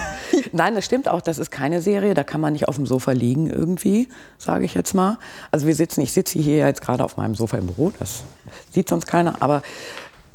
[0.51, 3.13] Nein, das stimmt auch, das ist keine Serie, da kann man nicht auf dem Sofa
[3.13, 5.17] liegen irgendwie, sage ich jetzt mal.
[5.49, 8.23] Also wir sitzen, ich sitze hier jetzt gerade auf meinem Sofa im Büro, das
[8.71, 9.63] sieht sonst keiner, aber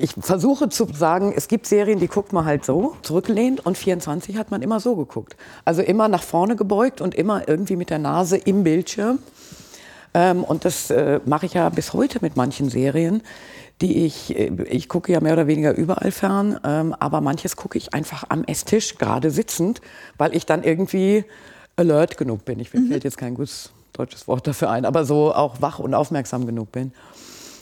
[0.00, 4.36] ich versuche zu sagen, es gibt Serien, die guckt man halt so, zurückgelehnt und 24
[4.36, 5.36] hat man immer so geguckt.
[5.64, 9.18] Also immer nach vorne gebeugt und immer irgendwie mit der Nase im Bildschirm.
[10.14, 13.22] Ähm, und das äh, mache ich ja bis heute mit manchen Serien,
[13.80, 17.78] die ich, äh, ich gucke ja mehr oder weniger überall fern, ähm, aber manches gucke
[17.78, 19.80] ich einfach am Esstisch, gerade sitzend,
[20.18, 21.24] weil ich dann irgendwie
[21.76, 22.58] alert genug bin.
[22.58, 22.88] Ich mir mhm.
[22.88, 26.72] fällt jetzt kein gutes deutsches Wort dafür ein, aber so auch wach und aufmerksam genug
[26.72, 26.92] bin.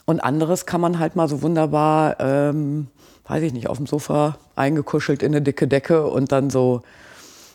[0.09, 2.87] Und anderes kann man halt mal so wunderbar, ähm,
[3.27, 6.81] weiß ich nicht, auf dem Sofa eingekuschelt in eine dicke Decke und dann so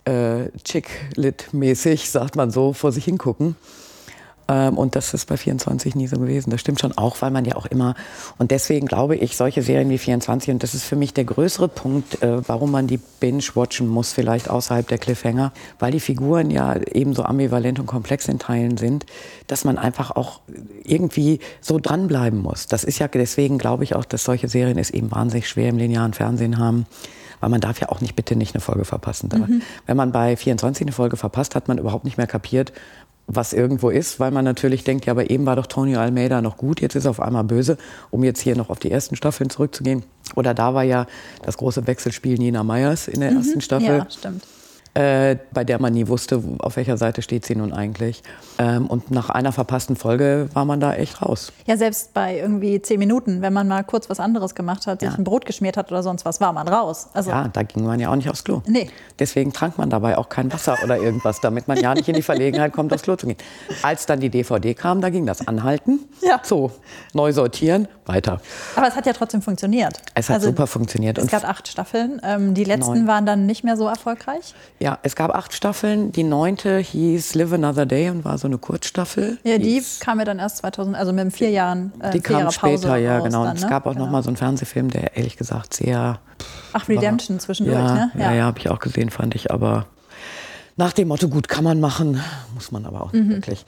[0.05, 3.55] äh, chick-lit-mäßig, sagt man so, vor sich hingucken.
[4.47, 6.49] Ähm, und das ist bei 24 nie so gewesen.
[6.49, 7.95] Das stimmt schon auch, weil man ja auch immer,
[8.38, 11.67] und deswegen glaube ich, solche Serien wie 24, und das ist für mich der größere
[11.67, 16.75] Punkt, äh, warum man die binge-watchen muss, vielleicht außerhalb der Cliffhanger, weil die Figuren ja
[16.91, 19.06] ebenso ambivalent und komplex in Teilen sind,
[19.47, 20.41] dass man einfach auch
[20.84, 22.67] irgendwie so dranbleiben muss.
[22.67, 25.77] Das ist ja deswegen, glaube ich auch, dass solche Serien es eben wahnsinnig schwer im
[25.77, 26.86] linearen Fernsehen haben
[27.39, 29.29] weil man darf ja auch nicht bitte nicht eine Folge verpassen.
[29.34, 29.62] Mhm.
[29.86, 32.71] Wenn man bei 24 eine Folge verpasst, hat man überhaupt nicht mehr kapiert,
[33.27, 36.57] was irgendwo ist, weil man natürlich denkt, ja, aber eben war doch Tony Almeida noch
[36.57, 37.77] gut, jetzt ist er auf einmal böse,
[38.12, 40.03] um jetzt hier noch auf die ersten Staffeln zurückzugehen.
[40.36, 41.07] Oder da war ja
[41.43, 43.97] das große Wechselspiel Nina Meyers in der mhm, ersten Staffel.
[43.97, 44.43] Ja, stimmt.
[44.95, 48.21] Äh, bei der man nie wusste, auf welcher Seite steht sie nun eigentlich.
[48.60, 51.51] Ähm, und nach einer verpassten Folge war man da echt raus.
[51.65, 55.10] Ja, selbst bei irgendwie zehn Minuten, wenn man mal kurz was anderes gemacht hat, sich
[55.10, 55.15] Ja.
[55.17, 57.08] ein Brot geschmiert hat oder sonst was, war man raus.
[57.13, 58.62] Also, Ja, da ging man ja auch nicht aufs Klo.
[58.67, 58.89] Nee.
[59.17, 62.21] Deswegen trank man dabei auch kein Wasser oder irgendwas, damit man ja nicht in die
[62.21, 63.38] Verlegenheit kommt, aufs Klo zu gehen.
[63.82, 66.39] Als dann die DVD kam, da ging das anhalten, Ja.
[66.43, 66.71] so,
[67.13, 68.39] neu sortieren, weiter.
[68.75, 69.97] aber es hat ja trotzdem funktioniert.
[70.13, 71.17] Es hat Also, super funktioniert.
[71.17, 72.21] Es gab acht Staffeln.
[72.23, 73.08] Ähm, die letzten Neun.
[73.08, 74.53] waren dann nicht mehr so erfolgreich.
[74.83, 76.11] Ja, es gab acht Staffeln.
[76.11, 79.37] Die neunte hieß Live Another Day und war so eine Kurzstaffel.
[79.45, 81.93] Ja, die Hieß- kam ja dann erst 2000, also mit vier Jahren.
[82.01, 83.43] Äh, die kam später, Pause ja, raus genau.
[83.43, 83.65] Dann, Und ne?
[83.65, 84.11] es gab auch noch Genau.
[84.11, 86.19] mal so einen Fernsehfilm, der ehrlich gesagt sehr
[86.73, 88.11] Ach, Redemption zwischendurch, ja, ne?
[88.17, 89.51] Ja, ja, habe ich auch gesehen, fand ich.
[89.51, 89.85] Aber
[90.75, 92.21] nach dem Motto, gut, kann man machen,
[92.53, 93.29] muss man aber auch nicht Mhm.
[93.29, 93.65] wirklich.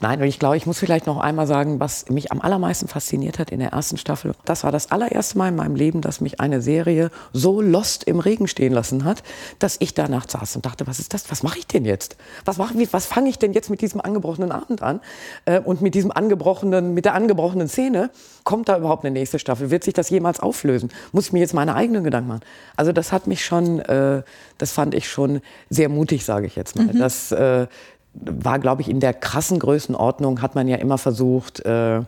[0.00, 3.38] Nein, und ich glaube, ich muss vielleicht noch einmal sagen, was mich am allermeisten fasziniert
[3.38, 4.32] hat in der ersten Staffel.
[4.46, 8.18] Das war das allererste Mal in meinem Leben, dass mich eine Serie so lost im
[8.18, 9.22] Regen stehen lassen hat,
[9.58, 11.30] dass ich da nachts saß und dachte, was ist das?
[11.30, 12.16] Was mache ich denn jetzt?
[12.46, 15.00] Was, mach, was fange ich denn jetzt mit diesem angebrochenen Abend an?
[15.44, 18.10] Äh, und mit diesem angebrochenen, mit der angebrochenen Szene?
[18.44, 19.70] Kommt da überhaupt eine nächste Staffel?
[19.70, 20.90] Wird sich das jemals auflösen?
[21.12, 22.40] Muss ich mir jetzt meine eigenen Gedanken machen?
[22.74, 24.22] Also das hat mich schon, äh,
[24.56, 26.86] das fand ich schon sehr mutig, sage ich jetzt mal.
[26.86, 27.66] Das äh,
[28.14, 32.00] war, glaube ich, in der krassen Größenordnung hat man ja immer versucht, äh,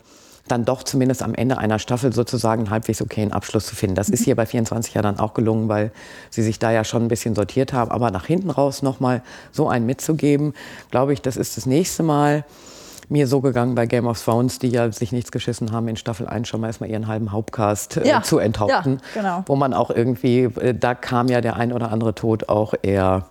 [0.48, 3.94] dann doch zumindest am Ende einer Staffel sozusagen einen halbwegs okayen Abschluss zu finden.
[3.94, 5.92] Das ist hier bei 24 ja dann auch gelungen, weil
[6.30, 7.92] sie sich da ja schon ein bisschen sortiert haben.
[7.92, 10.52] Aber nach hinten raus nochmal so einen mitzugeben,
[10.90, 12.44] glaube ich, das ist das nächste Mal
[13.08, 16.26] mir so gegangen bei Game of Thrones, die ja sich nichts geschissen haben, in Staffel
[16.26, 19.00] 1 schon mal erstmal ihren halben Hauptcast äh, Ja, zu enthaupten.
[19.14, 19.42] ja, genau.
[19.46, 23.26] Wo man auch irgendwie, äh, da kam ja der ein oder andere Tod auch eher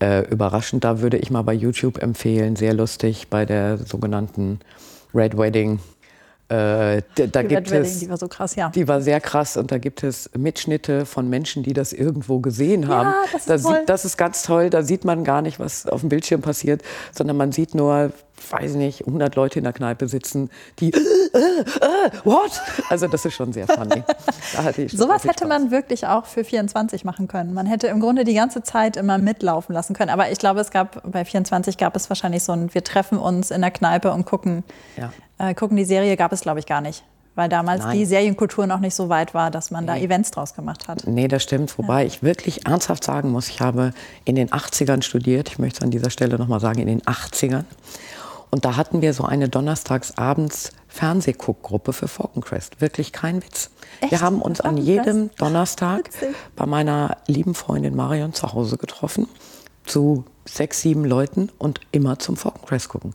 [0.00, 0.84] äh, überraschend.
[0.84, 4.60] Da würde ich mal bei YouTube empfehlen, sehr lustig, bei der sogenannten
[5.14, 5.78] Red Wedding.
[6.48, 8.70] Äh, da Die gibt Red Wedding, es, die war so krass, ja.
[8.70, 12.88] die war sehr krass und da gibt es Mitschnitte von Menschen, die das irgendwo gesehen
[12.88, 13.14] haben.
[13.32, 13.58] das ist da.
[13.58, 14.68] Sieht, das ist ganz toll.
[14.68, 16.82] Da sieht man gar nicht, was auf dem Bildschirm passiert,
[17.12, 18.12] sondern man sieht nur,
[18.48, 22.60] weiß nicht, 100 Leute in der Kneipe sitzen, die, äh, äh, äh, what?
[22.88, 24.02] Also das ist schon sehr funny.
[24.54, 25.48] Da Sowas hätte Spaß.
[25.48, 27.54] man wirklich auch für 24 machen können.
[27.54, 30.10] Man hätte im Grunde die ganze Zeit immer mitlaufen lassen können.
[30.10, 33.50] Aber ich glaube, es gab bei 24 gab es wahrscheinlich so ein, wir treffen uns
[33.50, 34.64] in der Kneipe und gucken,
[34.96, 35.12] Ja.
[35.38, 37.04] äh, gucken die Serie gab es, glaube ich, gar nicht.
[37.36, 37.96] Weil damals Nein.
[37.96, 41.06] die Serienkultur noch nicht so weit war, dass man da Events draus gemacht hat.
[41.06, 41.78] Nee, das stimmt.
[41.78, 43.92] Wobei ich wirklich ernsthaft sagen muss, ich habe
[44.24, 45.48] in den 80ern studiert.
[45.48, 47.64] Ich möchte es an dieser Stelle nochmal sagen, in den 80ern.
[48.50, 52.80] Und da hatten wir so eine donnerstagsabends Fernsehguckgruppe für Falkencrest.
[52.80, 53.70] Wirklich kein Witz.
[54.00, 54.10] Echt?
[54.10, 56.34] Wir haben uns an jedem Donnerstag Witzig.
[56.56, 59.28] bei meiner lieben Freundin Marion zu Hause getroffen.
[59.84, 63.14] Zu sechs, sieben Leuten und immer zum Falkencrest gucken.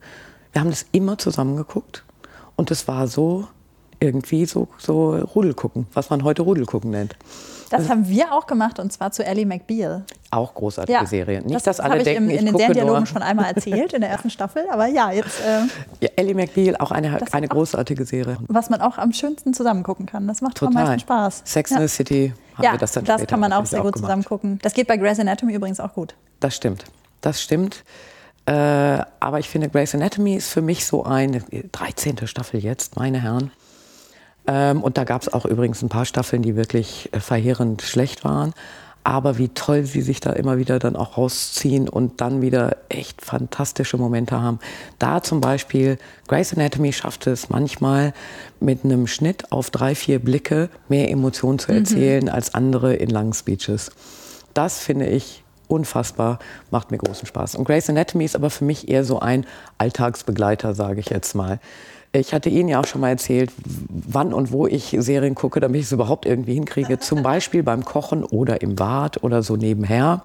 [0.54, 2.06] Wir haben das immer zusammen geguckt.
[2.56, 3.48] Und es war so
[4.06, 7.16] irgendwie so, so Rudelgucken, was man heute Rudelgucken nennt.
[7.70, 10.04] Das haben wir auch gemacht und zwar zu Ellie McBeal.
[10.32, 11.42] Auch großartige Serie.
[11.42, 13.08] Nicht, dass das alle habe ich denken, im, in ich den Seriendialogen nur.
[13.08, 14.66] schon einmal erzählt in der ersten Staffel.
[14.70, 15.62] Aber ja, jetzt, äh,
[16.02, 18.38] Ja, Ellie McBeal, auch eine, Das eine großartige Serie.
[18.48, 20.28] was man auch am schönsten zusammen gucken kann.
[20.28, 20.86] Das macht am Total.
[20.86, 21.42] meisten Spaß.
[21.46, 21.78] Sex ja.
[21.78, 23.98] in the City haben ja, wir das dann das später kann man auch sehr gut
[23.98, 24.60] zusammen gucken.
[24.62, 26.16] Das geht bei Grey's Anatomy übrigens auch gut.
[26.40, 26.86] Das stimmt.
[27.22, 27.84] Das stimmt.
[28.46, 28.52] Äh,
[29.20, 31.42] aber ich finde, Grey's Anatomy ist für mich so eine
[31.72, 32.28] 13.
[32.28, 33.52] Staffel jetzt, meine Herren.
[34.48, 38.24] Ähm, und da gab es auch übrigens ein paar Staffeln, die wirklich äh, verheerend schlecht
[38.24, 38.54] waren.
[39.04, 43.24] Aber wie toll sie sich da immer wieder dann auch rausziehen und dann wieder echt
[43.24, 44.60] fantastische Momente haben.
[44.98, 48.14] Da zum Beispiel, Grey's Anatomy schafft es manchmal
[48.60, 53.34] mit einem Schnitt auf drei, vier Blicke mehr Emotionen zu erzählen als andere in langen
[53.34, 53.92] Speeches.
[54.56, 56.40] Das finde ich unfassbar,
[56.72, 57.56] macht mir großen Spaß.
[57.56, 59.46] Und Grey's Anatomy ist aber für mich eher so ein
[59.78, 61.60] Alltagsbegleiter, sage ich jetzt mal.
[62.20, 63.52] Ich hatte Ihnen ja auch schon mal erzählt,
[63.90, 67.00] wann und wo ich Serien gucke, damit ich es überhaupt irgendwie hinkriege.
[67.00, 70.24] Zum Beispiel beim Kochen oder im Bad oder so nebenher.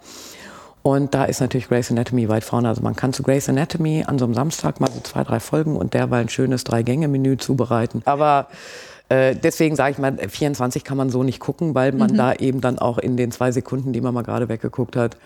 [0.83, 2.69] Und da ist natürlich Grey's Anatomy weit vorne.
[2.69, 5.77] Also man kann zu Grey's Anatomy an so einem Samstag mal so zwei, drei Folgen
[5.77, 8.03] und derweil ein schönes Drei-Gänge-Menü zubereiten.
[8.07, 8.47] Aber
[9.11, 12.61] äh, deswegen sage ich mal, 24 kann man so nicht gucken, weil man da eben
[12.61, 15.17] dann auch in den zwei Sekunden, die man mal gerade weggeguckt hat,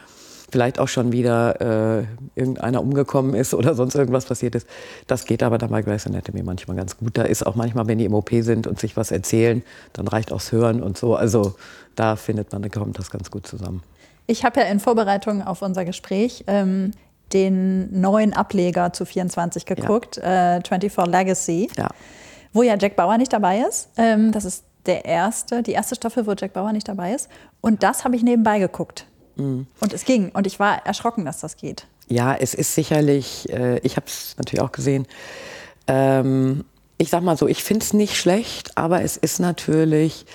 [0.55, 1.61] vielleicht auch schon wieder
[1.99, 2.05] äh,
[2.37, 4.69] irgendeiner umgekommen ist oder sonst irgendwas passiert ist.
[5.09, 7.19] Das geht aber dann bei Grey's Anatomy manchmal ganz gut.
[7.19, 9.65] Da ist auch manchmal, wenn die im OP sind und sich was erzählen,
[9.95, 11.17] dann reicht auch das Hören und so.
[11.17, 11.57] Also
[11.97, 13.83] da findet man, da kommt das ganz gut zusammen.
[14.29, 16.93] Ich habe ja in Vorbereitung auf unser Gespräch ähm,
[17.33, 21.89] den neuen Ableger zu 24 geguckt, äh, 24 Legacy, Ja.
[22.53, 23.89] wo ja Jack Bauer nicht dabei ist.
[23.97, 27.29] Ähm, das ist der erste, die erste Staffel, wo Jack Bauer nicht dabei ist.
[27.61, 29.07] Und das habe ich nebenbei geguckt.
[29.37, 29.67] Mhm.
[29.81, 30.31] Und es ging.
[30.31, 31.87] Und ich war erschrocken, dass das geht.
[32.09, 35.07] Ja, es ist sicherlich, äh, ich habe es natürlich auch gesehen.
[35.87, 36.65] Ähm,
[36.99, 40.27] ich sag mal so, ich finde es nicht schlecht, aber es ist natürlich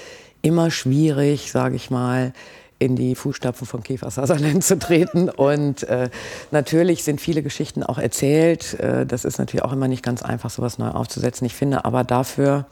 [0.41, 2.33] immer schwierig, sage ich mal,
[2.79, 5.29] in die Fußstapfen von Kiefer Sutherland zu treten.
[5.35, 6.09] Und äh,
[6.51, 8.79] natürlich sind viele Geschichten auch erzählt.
[8.79, 11.45] Äh, das ist natürlich auch immer nicht ganz einfach, sowas neu aufzusetzen.
[11.45, 12.65] Ich finde aber dafür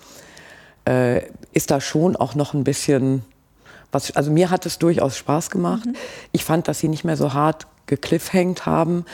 [0.87, 3.23] äh, ist da schon auch noch ein bisschen
[3.91, 5.85] was, also mir hat es durchaus Spaß gemacht.
[5.85, 5.95] Mhm.
[6.31, 9.05] Ich fand, dass sie nicht mehr so hart gekliffhängt haben.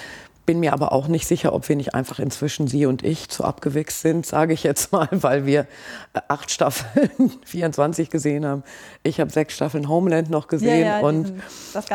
[0.45, 3.45] Bin mir aber auch nicht sicher, ob wir nicht einfach inzwischen Sie und ich zu
[3.45, 5.61] abgewichst sind, sage ich jetzt mal, weil wir
[6.13, 8.63] äh, acht Staffeln 24 gesehen haben.
[9.03, 11.31] Ich habe sechs Staffeln Homeland noch gesehen ja, ja, und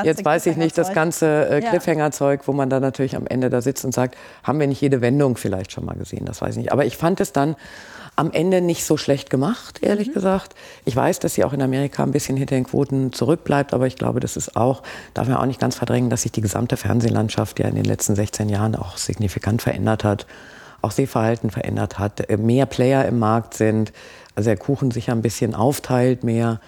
[0.02, 3.60] jetzt weiß ich nicht, das ganze äh, Cliffhanger-Zeug, wo man dann natürlich am Ende da
[3.60, 6.62] sitzt und sagt, haben wir nicht jede Wendung vielleicht schon mal gesehen, das weiß ich
[6.62, 6.72] nicht.
[6.72, 7.54] Aber ich fand es dann
[8.18, 10.14] am Ende nicht so schlecht gemacht, ehrlich mhm.
[10.14, 10.57] gesagt.
[10.85, 13.94] Ich weiß, dass sie auch in Amerika ein bisschen hinter den Quoten zurückbleibt, aber ich
[13.94, 14.83] glaube, das ist auch,
[15.14, 18.16] darf man auch nicht ganz verdrängen, dass sich die gesamte Fernsehlandschaft ja in den letzten
[18.16, 20.26] 16 Jahren auch signifikant verändert hat,
[20.83, 23.92] auch Sehverhalten verändert hat, mehr Player im Markt sind,
[24.35, 26.61] also der Kuchen sich ein bisschen aufteilt mehr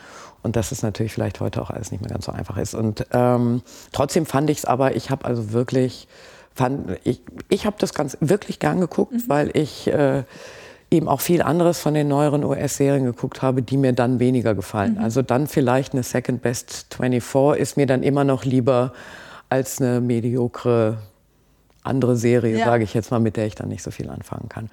[0.44, 2.74] und dass es natürlich vielleicht heute auch alles nicht mehr ganz so einfach ist.
[2.74, 6.06] Und ähm, trotzdem fand ich es aber, ich habe also wirklich,
[6.54, 9.24] fand, ich, ich habe das ganz wirklich gern geguckt, mhm.
[9.26, 10.22] weil ich äh,
[10.90, 14.94] eben auch viel anderes von den neueren US-Serien geguckt habe, die mir dann weniger gefallen.
[14.94, 15.04] Mhm.
[15.04, 18.92] Also dann vielleicht eine Second Best 24 ist mir dann immer noch lieber
[19.48, 20.98] als eine mediokre
[21.82, 22.66] andere Serie, ja.
[22.66, 24.68] sage ich jetzt mal, mit der ich dann nicht so viel anfangen kann.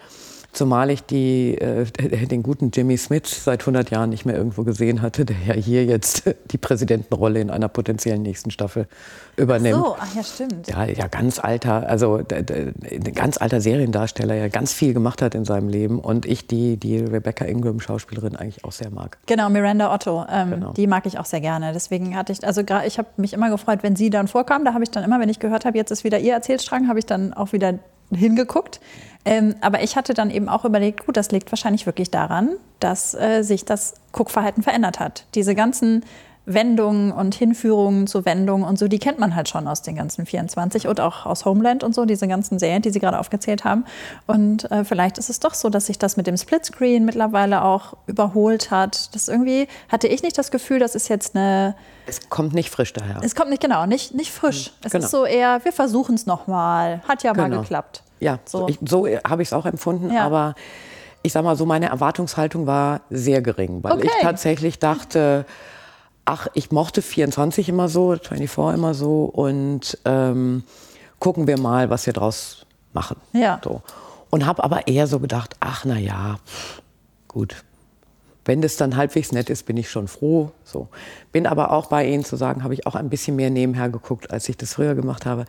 [0.53, 1.85] Zumal ich die, äh,
[2.27, 5.85] den guten Jimmy Smith seit 100 Jahren nicht mehr irgendwo gesehen hatte, der ja hier
[5.85, 8.87] jetzt die Präsidentenrolle in einer potenziellen nächsten Staffel
[9.35, 9.79] übernimmt.
[9.79, 10.67] Ach so, ach ja, stimmt.
[10.67, 15.45] Ja, ja ganz alter, also ein ganz alter Seriendarsteller, der ganz viel gemacht hat in
[15.45, 19.17] seinem Leben und ich die, die Rebecca Ingram Schauspielerin eigentlich auch sehr mag.
[19.27, 20.73] Genau, Miranda Otto, ähm, genau.
[20.73, 21.71] die mag ich auch sehr gerne.
[21.73, 24.65] Deswegen hatte ich, also ich habe mich immer gefreut, wenn sie dann vorkam.
[24.65, 26.99] Da habe ich dann immer, wenn ich gehört habe, jetzt ist wieder ihr Erzählstrang, habe
[26.99, 27.79] ich dann auch wieder
[28.11, 28.79] hingeguckt.
[29.27, 33.13] Ähm, aber ich hatte dann eben auch überlegt, gut, das liegt wahrscheinlich wirklich daran, dass
[33.13, 35.25] äh, sich das Guckverhalten verändert hat.
[35.35, 36.03] Diese ganzen
[36.47, 40.25] Wendungen und Hinführungen zu Wendungen und so, die kennt man halt schon aus den ganzen
[40.25, 43.83] 24 und auch aus Homeland und so, diese ganzen Serien, die Sie gerade aufgezählt haben.
[44.27, 47.97] Und äh, vielleicht ist es doch so, dass sich das mit dem Splitscreen mittlerweile auch
[48.07, 49.13] überholt hat.
[49.13, 51.75] Das irgendwie hatte ich nicht das Gefühl, das ist jetzt eine.
[52.05, 53.19] Es kommt nicht frisch daher.
[53.21, 54.71] Es kommt nicht, genau, nicht, nicht frisch.
[54.85, 55.03] Es genau.
[55.03, 57.01] ist so eher, wir versuchen es nochmal.
[57.05, 57.49] Hat ja genau.
[57.49, 58.03] mal geklappt.
[58.19, 60.25] Ja, so, so habe ich es auch empfunden, ja.
[60.25, 60.55] aber
[61.23, 64.07] ich sag mal so, meine Erwartungshaltung war sehr gering, weil okay.
[64.07, 65.45] ich tatsächlich dachte,
[66.25, 70.63] ach, ich mochte 24 immer so, 24 immer so und ähm,
[71.19, 73.17] gucken wir mal, was wir draus machen.
[73.33, 73.59] Ja.
[73.63, 73.81] So.
[74.29, 76.37] Und habe aber eher so gedacht, ach na ja,
[77.27, 77.63] gut.
[78.45, 80.51] Wenn das dann halbwegs nett ist, bin ich schon froh.
[80.63, 80.87] So.
[81.33, 84.31] Bin aber auch bei Ihnen zu sagen, habe ich auch ein bisschen mehr nebenher geguckt,
[84.31, 85.45] als ich das früher gemacht habe.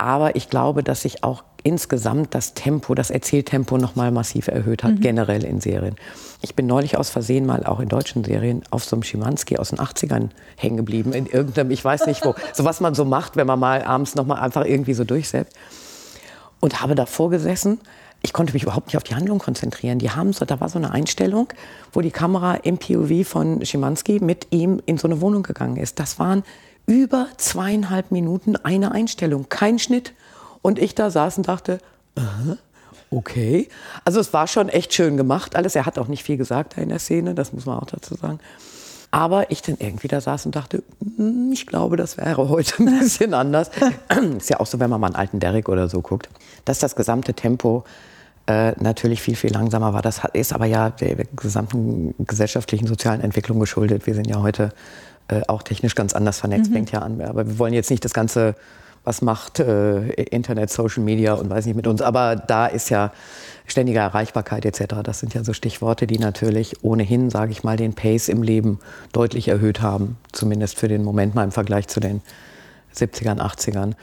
[0.00, 4.82] Aber ich glaube, dass sich auch insgesamt das Tempo, das Erzähltempo noch mal massiv erhöht
[4.82, 5.00] hat, mhm.
[5.00, 5.94] generell in Serien.
[6.40, 9.68] Ich bin neulich aus Versehen mal auch in deutschen Serien auf so einem Schimanski aus
[9.68, 13.36] den 80ern hängen geblieben, in irgendeinem, ich weiß nicht wo, so was man so macht,
[13.36, 15.54] wenn man mal abends noch mal einfach irgendwie so durchsetzt.
[16.60, 17.78] Und habe davor gesessen.
[18.22, 19.98] Ich konnte mich überhaupt nicht auf die Handlung konzentrieren.
[19.98, 21.48] Die haben so, da war so eine Einstellung,
[21.92, 25.98] wo die Kamera im POV von Schimanski mit ihm in so eine Wohnung gegangen ist.
[25.98, 26.42] Das waren
[26.90, 30.12] über zweieinhalb Minuten eine Einstellung, kein Schnitt.
[30.60, 31.78] Und ich da saß und dachte,
[32.18, 32.56] uh,
[33.10, 33.68] okay.
[34.04, 35.76] Also es war schon echt schön gemacht alles.
[35.76, 38.16] Er hat auch nicht viel gesagt da in der Szene, das muss man auch dazu
[38.16, 38.40] sagen.
[39.12, 40.82] Aber ich dann irgendwie da saß und dachte,
[41.16, 43.70] hm, ich glaube, das wäre heute ein bisschen anders.
[44.38, 46.28] Ist ja auch so, wenn man mal einen alten Derrick oder so guckt,
[46.64, 47.84] dass das gesamte Tempo
[48.46, 50.02] äh, natürlich viel, viel langsamer war.
[50.02, 54.06] Das ist aber ja der gesamten gesellschaftlichen, sozialen Entwicklung geschuldet.
[54.06, 54.72] Wir sind ja heute
[55.30, 56.74] äh, auch technisch ganz anders vernetzt, mhm.
[56.74, 57.20] fängt ja an.
[57.20, 58.54] Aber wir wollen jetzt nicht das ganze
[59.04, 62.02] was macht äh, Internet, Social Media und weiß nicht mit uns.
[62.02, 63.12] Aber da ist ja
[63.66, 64.96] ständige Erreichbarkeit etc.
[65.02, 68.78] Das sind ja so Stichworte, die natürlich ohnehin, sage ich mal, den Pace im Leben
[69.12, 70.18] deutlich erhöht haben.
[70.32, 72.20] Zumindest für den Moment mal im Vergleich zu den
[72.94, 73.94] 70ern, 80ern.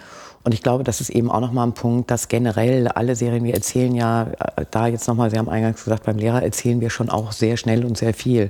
[0.44, 3.54] Und ich glaube, das ist eben auch nochmal ein Punkt, dass generell alle Serien, wir
[3.54, 7.10] erzählen ja, äh, da jetzt nochmal, Sie haben eingangs gesagt, beim Lehrer erzählen wir schon
[7.10, 8.50] auch sehr schnell und sehr viel.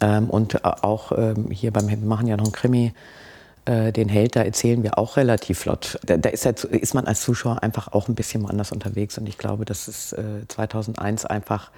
[0.00, 2.92] Ähm, und äh, auch ähm, hier beim, wir machen ja noch ein Krimi,
[3.66, 5.98] äh, den Held, da erzählen wir auch relativ flott.
[6.04, 9.16] Da, da ist, halt, ist, man als Zuschauer einfach auch ein bisschen anders unterwegs.
[9.16, 11.70] Und ich glaube, dass es äh, 2001 einfach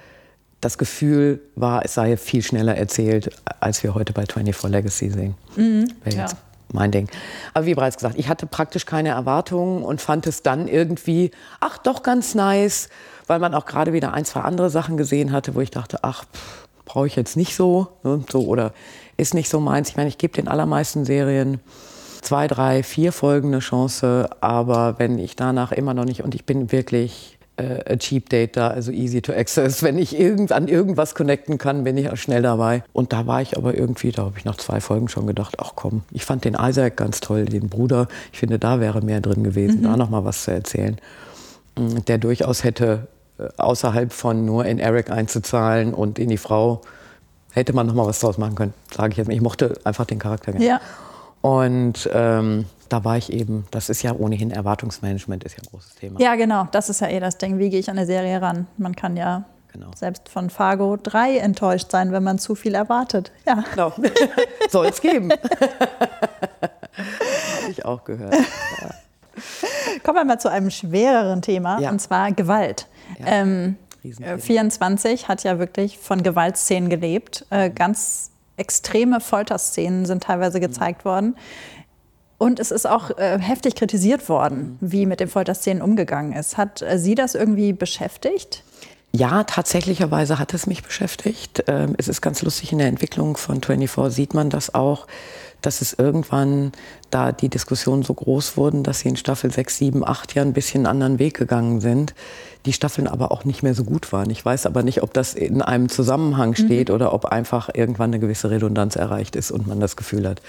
[0.59, 5.35] das Gefühl war, es sei viel schneller erzählt, als wir heute bei 24 Legacy sehen.
[5.55, 6.25] Mhm, ja.
[6.73, 7.07] mein Ding.
[7.53, 11.77] Aber wie bereits gesagt, ich hatte praktisch keine Erwartungen und fand es dann irgendwie, ach
[11.77, 12.89] doch ganz nice,
[13.27, 16.25] weil man auch gerade wieder ein, zwei andere Sachen gesehen hatte, wo ich dachte, ach,
[16.87, 18.73] brauche ich jetzt nicht so, ne, so oder
[19.17, 19.89] ist nicht so meins.
[19.89, 21.59] Ich meine, ich gebe den allermeisten Serien
[22.21, 26.45] zwei, drei, vier Folgen eine Chance, aber wenn ich danach immer noch nicht, und ich
[26.45, 29.83] bin wirklich äh, a cheap date da, also easy to access.
[29.83, 32.83] Wenn ich irgend, an irgendwas connecten kann, bin ich auch schnell dabei.
[32.93, 35.73] Und da war ich aber irgendwie, da habe ich nach zwei Folgen schon gedacht, ach
[35.75, 38.07] komm, ich fand den Isaac ganz toll, den Bruder.
[38.31, 39.83] Ich finde, da wäre mehr drin gewesen, mhm.
[39.83, 40.97] da noch mal was zu erzählen.
[41.77, 43.07] Mm, der durchaus hätte
[43.57, 46.81] außerhalb von nur in Eric einzuzahlen und in die Frau
[47.51, 49.29] hätte man noch mal was draus machen können, sage ich jetzt.
[49.29, 50.65] Ich mochte einfach den Charakter gerne.
[50.65, 50.81] Ja.
[51.41, 55.95] Und ähm, da war ich eben, das ist ja ohnehin Erwartungsmanagement, ist ja ein großes
[55.95, 56.19] Thema.
[56.19, 57.59] Ja, genau, das ist ja eh das Ding.
[57.59, 58.67] Wie gehe ich an eine Serie ran?
[58.77, 59.91] Man kann ja genau.
[59.95, 63.31] selbst von Fargo 3 enttäuscht sein, wenn man zu viel erwartet.
[63.45, 63.63] Ja.
[63.71, 63.93] Genau.
[64.69, 65.29] Soll es geben.
[67.61, 68.33] Habe ich auch gehört.
[68.33, 68.89] Ja.
[70.03, 71.91] Kommen wir mal zu einem schwereren Thema, ja.
[71.91, 72.87] und zwar Gewalt.
[73.19, 73.25] Ja.
[73.27, 77.45] Ähm, 24 hat ja wirklich von Gewaltszenen gelebt.
[77.49, 81.09] Äh, ganz extreme Folterszenen sind teilweise gezeigt mhm.
[81.09, 81.35] worden.
[82.37, 86.57] Und es ist auch äh, heftig kritisiert worden, wie mit den Folterszenen umgegangen ist.
[86.57, 88.63] Hat äh, Sie das irgendwie beschäftigt?
[89.11, 91.63] Ja, tatsächlicherweise hat es mich beschäftigt.
[91.67, 95.07] Ähm, es ist ganz lustig, in der Entwicklung von 24 sieht man das auch,
[95.61, 96.71] dass es irgendwann
[97.09, 100.53] da die Diskussionen so groß wurden, dass sie in Staffel 6, 7, 8 ja ein
[100.53, 102.13] bisschen einen anderen Weg gegangen sind.
[102.65, 104.29] Die Staffeln aber auch nicht mehr so gut waren.
[104.29, 106.55] Ich weiß aber nicht, ob das in einem Zusammenhang mhm.
[106.55, 106.95] steht mhm.
[106.95, 110.41] oder ob einfach irgendwann eine gewisse Redundanz erreicht ist und man das Gefühl hat,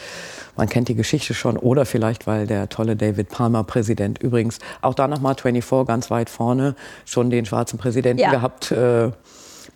[0.57, 4.95] man kennt die Geschichte schon oder vielleicht, weil der tolle David Palmer Präsident übrigens auch
[4.95, 8.31] da nochmal 24 ganz weit vorne schon den schwarzen Präsidenten ja.
[8.31, 8.73] gehabt.
[8.73, 9.11] Äh,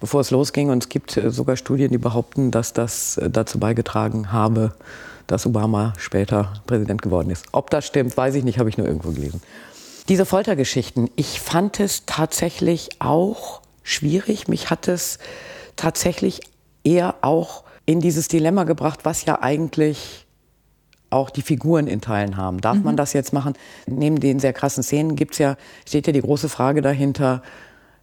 [0.03, 0.69] bevor es losging.
[0.69, 4.75] Und es gibt äh, sogar Studien, die behaupten, dass das äh, dazu beigetragen habe,
[5.33, 7.47] dass Obama später Präsident geworden ist.
[7.53, 9.41] Ob das stimmt, weiß ich nicht, habe ich nur irgendwo gelesen.
[10.09, 14.47] Diese Foltergeschichten, ich fand es tatsächlich auch schwierig.
[14.47, 15.19] Mich hat es
[15.77, 16.41] tatsächlich
[16.85, 20.27] eher auch in dieses Dilemma gebracht, was ja eigentlich
[21.09, 22.61] auch die Figuren in Teilen haben.
[22.61, 22.85] Darf mhm.
[22.85, 23.55] man das jetzt machen?
[23.87, 27.43] Neben den sehr krassen Szenen gibt's ja, steht ja die große Frage dahinter,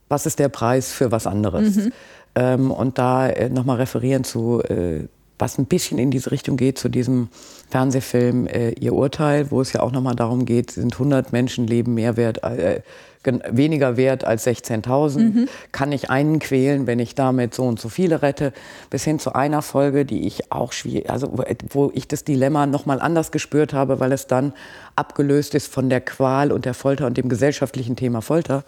[0.08, 1.76] was ist der Preis für was anderes?
[1.76, 1.94] Mhm.
[2.36, 5.08] Ähm, und da äh, nochmal referieren zu äh,
[5.39, 7.30] was ein bisschen in diese Richtung geht, zu diesem
[7.69, 12.17] Fernsehfilm äh, Ihr Urteil, wo es ja auch nochmal darum geht, sind 100 Menschenleben mehr
[12.17, 12.82] wert, äh,
[13.23, 15.19] weniger wert als 16.000?
[15.19, 15.49] Mhm.
[15.71, 18.54] Kann ich einen quälen, wenn ich damit so und so viele rette?
[18.89, 22.65] Bis hin zu einer Folge, die ich auch schwierig, also wo, wo ich das Dilemma
[22.65, 24.54] nochmal anders gespürt habe, weil es dann
[24.95, 28.63] abgelöst ist von der Qual und der Folter und dem gesellschaftlichen Thema Folter,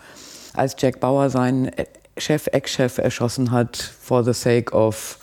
[0.53, 1.86] als Jack Bauer seinen äh,
[2.17, 5.17] Chef, Ex-Chef erschossen hat for the sake of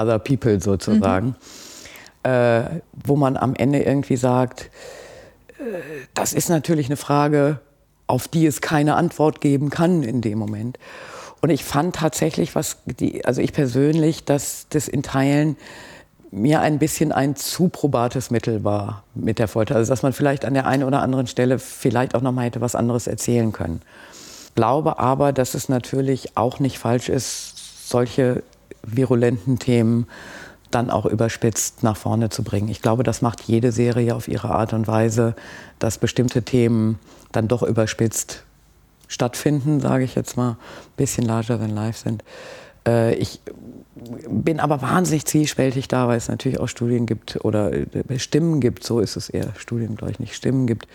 [0.00, 1.34] other people sozusagen,
[2.24, 2.30] mhm.
[2.30, 2.62] äh,
[3.04, 4.70] wo man am Ende irgendwie sagt,
[5.58, 5.62] äh,
[6.14, 7.60] das ist natürlich eine Frage,
[8.06, 10.78] auf die es keine Antwort geben kann in dem Moment.
[11.40, 15.56] Und ich fand tatsächlich, was die, also ich persönlich, dass das in Teilen
[16.30, 19.76] mir ein bisschen ein zu probates Mittel war mit der Folter.
[19.76, 22.60] Also dass man vielleicht an der einen oder anderen Stelle vielleicht auch noch mal hätte
[22.60, 23.82] was anderes erzählen können.
[24.54, 28.42] Glaube aber, dass es natürlich auch nicht falsch ist, solche
[28.82, 30.06] virulenten Themen
[30.70, 32.68] dann auch überspitzt nach vorne zu bringen.
[32.68, 35.34] Ich glaube, das macht jede Serie auf ihre Art und Weise,
[35.78, 36.98] dass bestimmte Themen
[37.32, 38.44] dann doch überspitzt
[39.08, 40.56] stattfinden, sage ich jetzt mal, ein
[40.96, 42.22] bisschen larger than life sind.
[42.86, 43.40] Äh, ich
[44.28, 48.84] bin aber wahnsinnig zwiespältig da, weil es natürlich auch Studien gibt oder äh, Stimmen gibt,
[48.84, 50.86] so ist es eher, Studien glaube ich nicht, Stimmen gibt,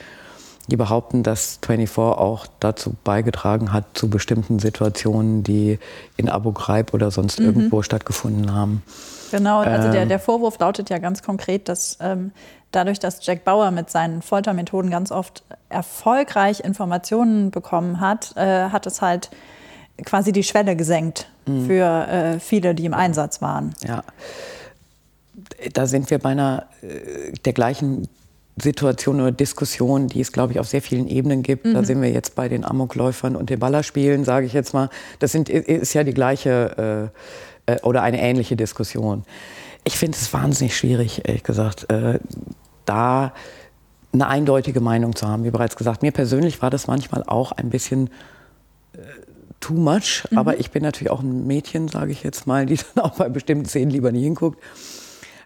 [0.67, 5.79] die behaupten, dass 24 auch dazu beigetragen hat, zu bestimmten Situationen, die
[6.17, 7.45] in Abu Ghraib oder sonst mhm.
[7.45, 8.83] irgendwo stattgefunden haben.
[9.31, 10.09] Genau, also der, ähm.
[10.09, 12.31] der Vorwurf lautet ja ganz konkret, dass ähm,
[12.71, 18.85] dadurch, dass Jack Bauer mit seinen Foltermethoden ganz oft erfolgreich Informationen bekommen hat, äh, hat
[18.85, 19.29] es halt
[20.03, 21.67] quasi die Schwelle gesenkt mhm.
[21.67, 23.73] für äh, viele, die im Einsatz waren.
[23.85, 24.03] Ja,
[25.73, 28.07] da sind wir beinahe äh, der gleichen
[28.57, 31.65] Situation oder Diskussion, die es, glaube ich, auf sehr vielen Ebenen gibt.
[31.65, 31.73] Mhm.
[31.73, 34.89] Da sind wir jetzt bei den Amokläufern und den Ballerspielen, sage ich jetzt mal.
[35.19, 37.11] Das sind, ist ja die gleiche
[37.67, 39.23] äh, äh, oder eine ähnliche Diskussion.
[39.83, 42.19] Ich finde es wahnsinnig schwierig, ehrlich gesagt, äh,
[42.85, 43.33] da
[44.13, 45.43] eine eindeutige Meinung zu haben.
[45.43, 48.09] Wie bereits gesagt, mir persönlich war das manchmal auch ein bisschen
[48.93, 48.99] äh,
[49.59, 50.23] too much.
[50.29, 50.37] Mhm.
[50.37, 53.27] Aber ich bin natürlich auch ein Mädchen, sage ich jetzt mal, die dann auch bei
[53.27, 54.63] bestimmten Szenen lieber nie hinguckt.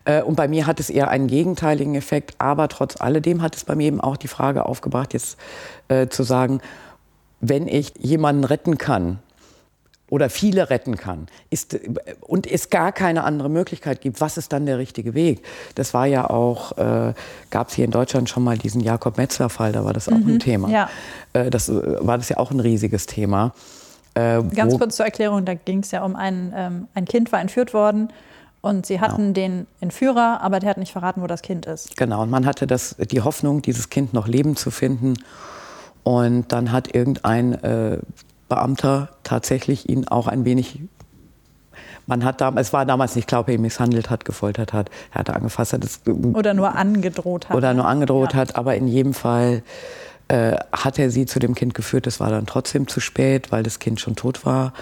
[0.09, 2.35] Äh, und bei mir hat es eher einen gegenteiligen Effekt.
[2.39, 5.37] Aber trotz alledem hat es bei mir eben auch die Frage aufgebracht, jetzt
[5.87, 6.61] äh, zu sagen,
[7.41, 9.19] wenn ich jemanden retten kann,
[10.09, 11.79] oder viele retten kann ist,
[12.21, 15.43] und es gar keine andere Möglichkeit gibt, was ist dann der richtige Weg?
[15.75, 17.13] Das war ja auch, äh,
[17.51, 20.35] gab es hier in Deutschland schon mal diesen Jakob Metzler-Fall, da war das auch mhm,
[20.35, 20.69] ein Thema.
[20.69, 20.89] Ja.
[21.33, 23.53] Äh, das äh, war das ja auch ein riesiges Thema.
[24.15, 27.39] Äh, Ganz kurz zur Erklärung, da ging es ja um ein, ähm, ein Kind war
[27.39, 28.11] entführt worden
[28.61, 29.47] und sie hatten genau.
[29.47, 31.95] den Entführer, aber der hat nicht verraten, wo das Kind ist.
[31.95, 35.15] Genau, und man hatte das, die Hoffnung, dieses Kind noch leben zu finden.
[36.03, 37.99] Und dann hat irgendein äh,
[38.47, 40.81] Beamter tatsächlich ihn auch ein wenig
[42.09, 44.89] man hat damals, es war damals nicht klar, ob er ihn misshandelt hat, gefoltert hat,
[45.11, 45.83] er hatte angefasst hat.
[45.83, 46.01] Es,
[46.33, 47.55] oder nur angedroht hat.
[47.55, 48.39] Oder nur angedroht ja.
[48.39, 49.61] hat, aber in jedem Fall
[50.27, 52.07] äh, hat er sie zu dem Kind geführt.
[52.07, 54.73] Es war dann trotzdem zu spät, weil das Kind schon tot war.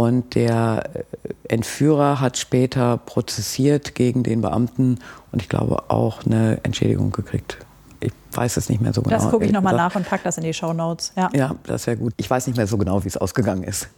[0.00, 1.02] Und der äh,
[1.48, 4.98] Entführer hat später prozessiert gegen den Beamten
[5.30, 7.58] und ich glaube auch eine Entschädigung gekriegt
[8.00, 9.14] ich weiß es nicht mehr so genau.
[9.14, 11.12] Das gucke ich nochmal nach und packe das in die Show Notes.
[11.16, 12.14] Ja, ja das wäre gut.
[12.16, 13.88] Ich weiß nicht mehr so genau, wie es ausgegangen ist.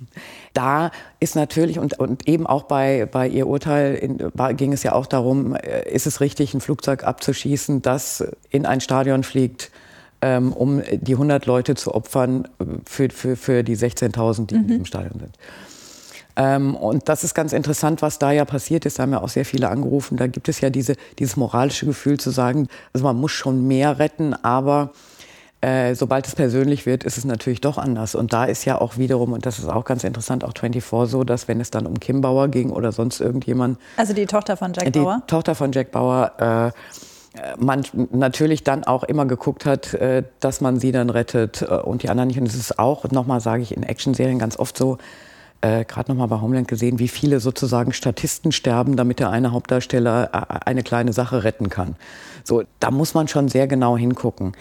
[0.54, 0.90] Da
[1.20, 4.92] ist natürlich, und, und eben auch bei, bei Ihr Urteil in, war, ging es ja
[4.94, 9.70] auch darum, äh, ist es richtig, ein Flugzeug abzuschießen, das in ein Stadion fliegt,
[10.20, 14.60] ähm, um die 100 Leute zu opfern äh, für, für, für die 16.000, die mhm.
[14.62, 15.38] in diesem Stadion sind.
[16.36, 18.98] Ähm, und das ist ganz interessant, was da ja passiert ist.
[18.98, 20.16] Da haben ja auch sehr viele angerufen.
[20.16, 23.98] Da gibt es ja diese, dieses moralische Gefühl zu sagen, also man muss schon mehr
[23.98, 24.90] retten, aber
[25.60, 28.14] äh, sobald es persönlich wird, ist es natürlich doch anders.
[28.14, 31.22] Und da ist ja auch wiederum, und das ist auch ganz interessant, auch 24 so,
[31.22, 33.78] dass wenn es dann um Kim Bauer ging oder sonst irgendjemand.
[33.96, 35.22] Also die Tochter von Jack Bauer?
[35.22, 36.32] Die Tochter von Jack Bauer.
[36.38, 36.72] Äh,
[37.58, 42.02] man natürlich dann auch immer geguckt hat, äh, dass man sie dann rettet äh, und
[42.02, 42.38] die anderen nicht.
[42.38, 44.98] Und es ist auch, nochmal sage ich, in Actionserien ganz oft so,
[45.62, 50.30] äh, gerade nochmal bei Homeland gesehen, wie viele sozusagen Statisten sterben, damit der eine Hauptdarsteller
[50.32, 51.96] äh, eine kleine Sache retten kann.
[52.44, 54.52] So, da muss man schon sehr genau hingucken,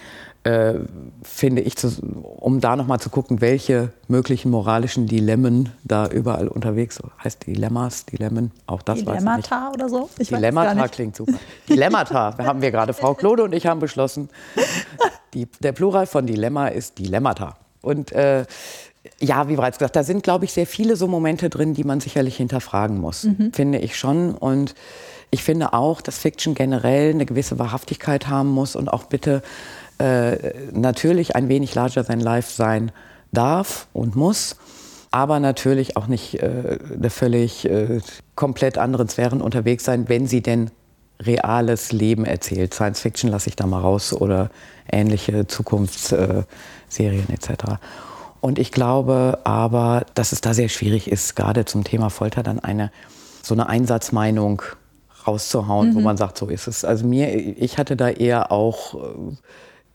[0.44, 0.74] äh,
[1.24, 1.88] finde ich, zu,
[2.36, 7.10] um da nochmal zu gucken, welche möglichen moralischen Dilemmen da überall unterwegs sind.
[7.22, 9.74] Heißt Dilemmas, Dilemmen, auch das Dilemmata weiß ich nicht.
[9.74, 10.10] oder so?
[10.18, 11.34] Ich Dilemmata klingt super.
[11.68, 14.28] Dilemmata, haben wir gerade, Frau Klode und ich haben beschlossen,
[15.34, 17.56] die, der Plural von Dilemma ist Dilemmata.
[17.80, 18.44] Und äh,
[19.20, 22.00] ja, wie bereits gesagt, da sind, glaube ich, sehr viele so Momente drin, die man
[22.00, 23.52] sicherlich hinterfragen muss, mhm.
[23.52, 24.34] finde ich schon.
[24.34, 24.74] Und
[25.30, 29.42] ich finde auch, dass Fiction generell eine gewisse Wahrhaftigkeit haben muss und auch bitte
[29.98, 30.36] äh,
[30.72, 32.92] natürlich ein wenig larger than life sein
[33.32, 34.56] darf und muss,
[35.10, 36.78] aber natürlich auch nicht äh,
[37.08, 38.00] völlig äh,
[38.34, 40.70] komplett anderen Sphären unterwegs sein, wenn sie denn
[41.20, 42.74] reales Leben erzählt.
[42.74, 44.50] Science Fiction lasse ich da mal raus oder
[44.90, 47.78] ähnliche Zukunftsserien etc.
[48.42, 52.58] Und ich glaube aber, dass es da sehr schwierig ist, gerade zum Thema Folter dann
[52.58, 52.90] eine
[53.40, 54.62] so eine Einsatzmeinung
[55.26, 55.94] rauszuhauen, mhm.
[55.94, 56.84] wo man sagt, so ist es.
[56.84, 59.36] Also mir, ich hatte da eher auch, äh,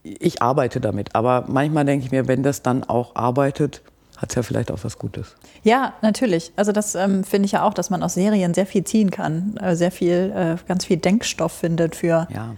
[0.02, 3.82] ich arbeite damit, aber manchmal denke ich mir, wenn das dann auch arbeitet,
[4.16, 5.36] hat es ja vielleicht auch was Gutes.
[5.62, 6.50] Ja, natürlich.
[6.56, 9.58] Also das ähm, finde ich ja auch, dass man aus Serien sehr viel ziehen kann,
[9.58, 12.54] äh, sehr viel, äh, ganz viel Denkstoff findet für ja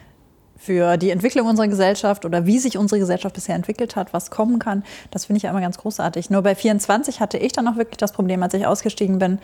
[0.61, 4.59] für die Entwicklung unserer Gesellschaft oder wie sich unsere Gesellschaft bisher entwickelt hat, was kommen
[4.59, 4.85] kann.
[5.11, 6.29] Das finde ich ja immer ganz großartig.
[6.29, 9.39] Nur bei 24 hatte ich dann auch wirklich das Problem, als ich ausgestiegen bin,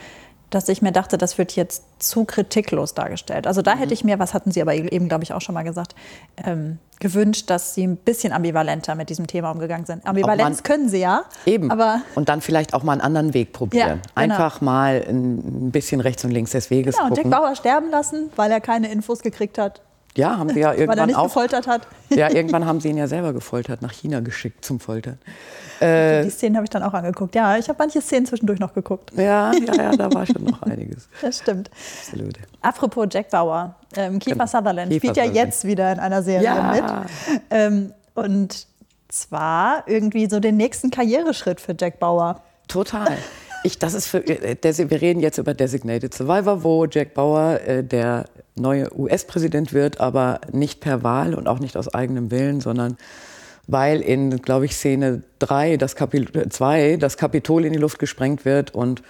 [0.51, 3.47] dass ich mir dachte, das wird jetzt zu kritiklos dargestellt.
[3.47, 3.79] Also da mhm.
[3.81, 5.95] hätte ich mir, was hatten Sie aber eben, glaube ich, auch schon mal gesagt,
[6.45, 10.07] ähm, gewünscht, dass Sie ein bisschen ambivalenter mit diesem Thema umgegangen sind.
[10.07, 11.25] Ambivalenz man, können Sie ja.
[11.47, 11.71] Eben.
[11.71, 13.89] Aber und dann vielleicht auch mal einen anderen Weg probieren.
[13.89, 14.35] Ja, genau.
[14.35, 17.25] Einfach mal ein bisschen rechts und links des Weges genau, gucken.
[17.25, 19.81] Dick Bauer sterben lassen, weil er keine Infos gekriegt hat.
[20.17, 21.25] Ja, haben sie ja irgendwann Weil er nicht auch.
[21.25, 21.87] gefoltert hat.
[22.11, 25.19] Ja, irgendwann haben sie ihn ja selber gefoltert, nach China geschickt zum Foltern.
[25.81, 27.35] Äh, die Szenen habe ich dann auch angeguckt.
[27.35, 29.13] Ja, ich habe manche Szenen zwischendurch noch geguckt.
[29.17, 31.09] Ja, ja, ja, da war schon noch einiges.
[31.21, 31.71] Das stimmt.
[32.01, 32.39] Absolut.
[32.63, 34.47] Apropos Jack Bauer, ähm, Kiefer genau.
[34.47, 35.47] Sutherland Kiefer spielt ja Sutherland.
[35.49, 36.73] jetzt wieder in einer Serie ja.
[36.73, 36.85] mit.
[37.51, 38.67] Ähm, und
[39.09, 42.43] zwar irgendwie so den nächsten Karriereschritt für Jack Bauer.
[42.69, 43.17] Total.
[43.63, 47.83] Ich, das ist für, äh, wir reden jetzt über Designated Survivor, wo Jack Bauer äh,
[47.83, 48.27] der
[48.57, 52.97] neue US-Präsident wird, aber nicht per Wahl und auch nicht aus eigenem Willen, sondern
[53.67, 58.45] weil in, glaube ich, Szene 3, das Kapitel 2, das Kapitol in die Luft gesprengt
[58.45, 59.03] wird und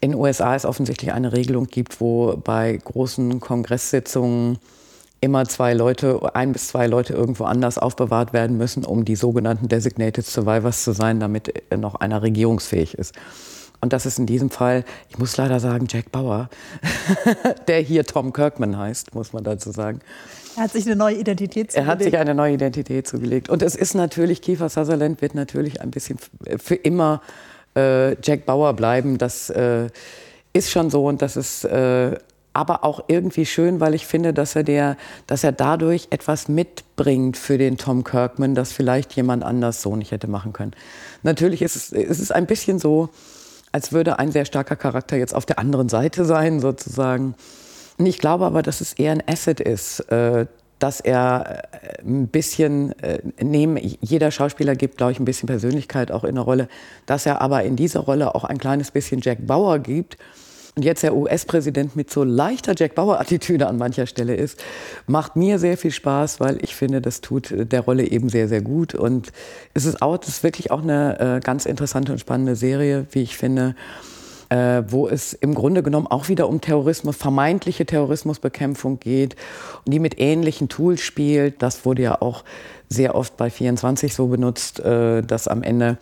[0.00, 4.58] in den USA es offensichtlich eine Regelung gibt, wo bei großen Kongresssitzungen
[5.20, 9.68] immer zwei Leute, ein bis zwei Leute irgendwo anders aufbewahrt werden müssen, um die sogenannten
[9.68, 13.14] Designated Survivors zu sein, damit noch einer regierungsfähig ist.
[13.80, 16.50] Und das ist in diesem Fall, ich muss leider sagen, Jack Bauer,
[17.68, 20.00] der hier Tom Kirkman heißt, muss man dazu sagen.
[20.56, 21.88] Er hat sich eine neue Identität zugelegt.
[21.88, 23.48] Er hat sich eine neue Identität zugelegt.
[23.48, 26.18] Und es ist natürlich, Kiefer Sutherland wird natürlich ein bisschen
[26.58, 27.22] für immer
[27.76, 29.16] äh, Jack Bauer bleiben.
[29.16, 29.88] Das äh,
[30.52, 32.16] ist schon so und das ist äh,
[32.52, 37.36] aber auch irgendwie schön, weil ich finde, dass er, der, dass er dadurch etwas mitbringt
[37.36, 40.72] für den Tom Kirkman, das vielleicht jemand anders so nicht hätte machen können.
[41.22, 43.08] Natürlich ist es, ist es ein bisschen so,
[43.72, 47.34] als würde ein sehr starker Charakter jetzt auf der anderen Seite sein, sozusagen.
[47.98, 50.46] Und ich glaube aber, dass es eher ein Asset ist, äh,
[50.78, 56.10] dass er äh, ein bisschen, äh, neben jeder Schauspieler gibt, glaube ich, ein bisschen Persönlichkeit
[56.10, 56.68] auch in der Rolle,
[57.06, 60.16] dass er aber in dieser Rolle auch ein kleines bisschen Jack Bauer gibt,
[60.76, 64.62] und jetzt der US-Präsident mit so leichter Jack Bauer-Attitüde an mancher Stelle ist,
[65.06, 68.62] macht mir sehr viel Spaß, weil ich finde, das tut der Rolle eben sehr, sehr
[68.62, 68.94] gut.
[68.94, 69.32] Und
[69.74, 73.22] es ist, auch, es ist wirklich auch eine äh, ganz interessante und spannende Serie, wie
[73.22, 73.74] ich finde
[74.50, 79.36] äh, wo es im Grunde genommen auch wieder um Terrorismus, vermeintliche Terrorismusbekämpfung geht
[79.84, 81.62] und die mit ähnlichen Tools spielt.
[81.62, 82.44] Das wurde ja auch
[82.88, 85.98] sehr oft bei 24 so benutzt, äh, dass am Ende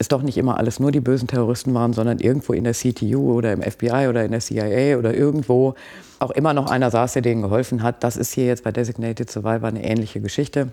[0.00, 3.34] es doch nicht immer alles nur die bösen Terroristen waren, sondern irgendwo in der CTU
[3.34, 5.74] oder im FBI oder in der CIA oder irgendwo
[6.18, 8.02] auch immer noch einer saß, der denen geholfen hat.
[8.02, 10.68] Das ist hier jetzt bei Designated Survivor eine ähnliche Geschichte.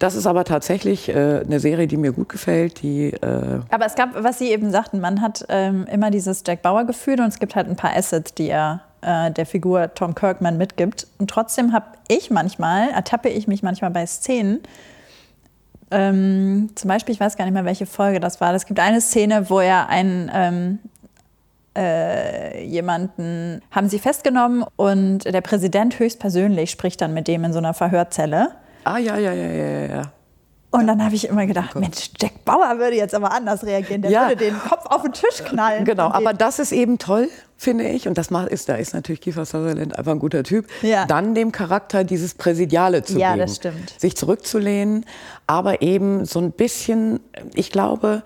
[0.00, 2.82] Das ist aber tatsächlich äh, eine Serie, die mir gut gefällt.
[2.82, 6.62] Die, äh aber es gab, was Sie eben sagten, man hat ähm, immer dieses Jack
[6.62, 10.58] Bauer-Gefühl und es gibt halt ein paar Assets, die er äh, der Figur Tom Kirkman
[10.58, 11.06] mitgibt.
[11.18, 14.62] Und trotzdem habe ich manchmal, ertappe ich mich manchmal bei Szenen,
[15.90, 18.54] ähm, zum Beispiel, ich weiß gar nicht mehr, welche Folge das war.
[18.54, 20.78] Es gibt eine Szene, wo er einen ähm,
[21.76, 27.58] äh, jemanden haben sie festgenommen und der Präsident höchstpersönlich spricht dann mit dem in so
[27.58, 28.52] einer Verhörzelle.
[28.84, 30.02] Ah, ja, ja, ja, ja, ja.
[30.74, 34.02] Und dann habe ich immer gedacht, Mensch, Jack Bauer würde jetzt aber anders reagieren.
[34.02, 34.28] Der ja.
[34.28, 35.84] würde den Kopf auf den Tisch knallen.
[35.94, 38.08] Genau, aber das ist eben toll, finde ich.
[38.08, 40.66] Und das macht, ist, da ist natürlich Kiefer Sutherland einfach ein guter Typ.
[40.82, 41.06] Ja.
[41.06, 43.38] Dann dem Charakter dieses Präsidiale zu ja, geben.
[43.38, 44.00] Ja, das stimmt.
[44.00, 45.06] Sich zurückzulehnen,
[45.46, 47.20] aber eben so ein bisschen,
[47.54, 48.24] ich glaube,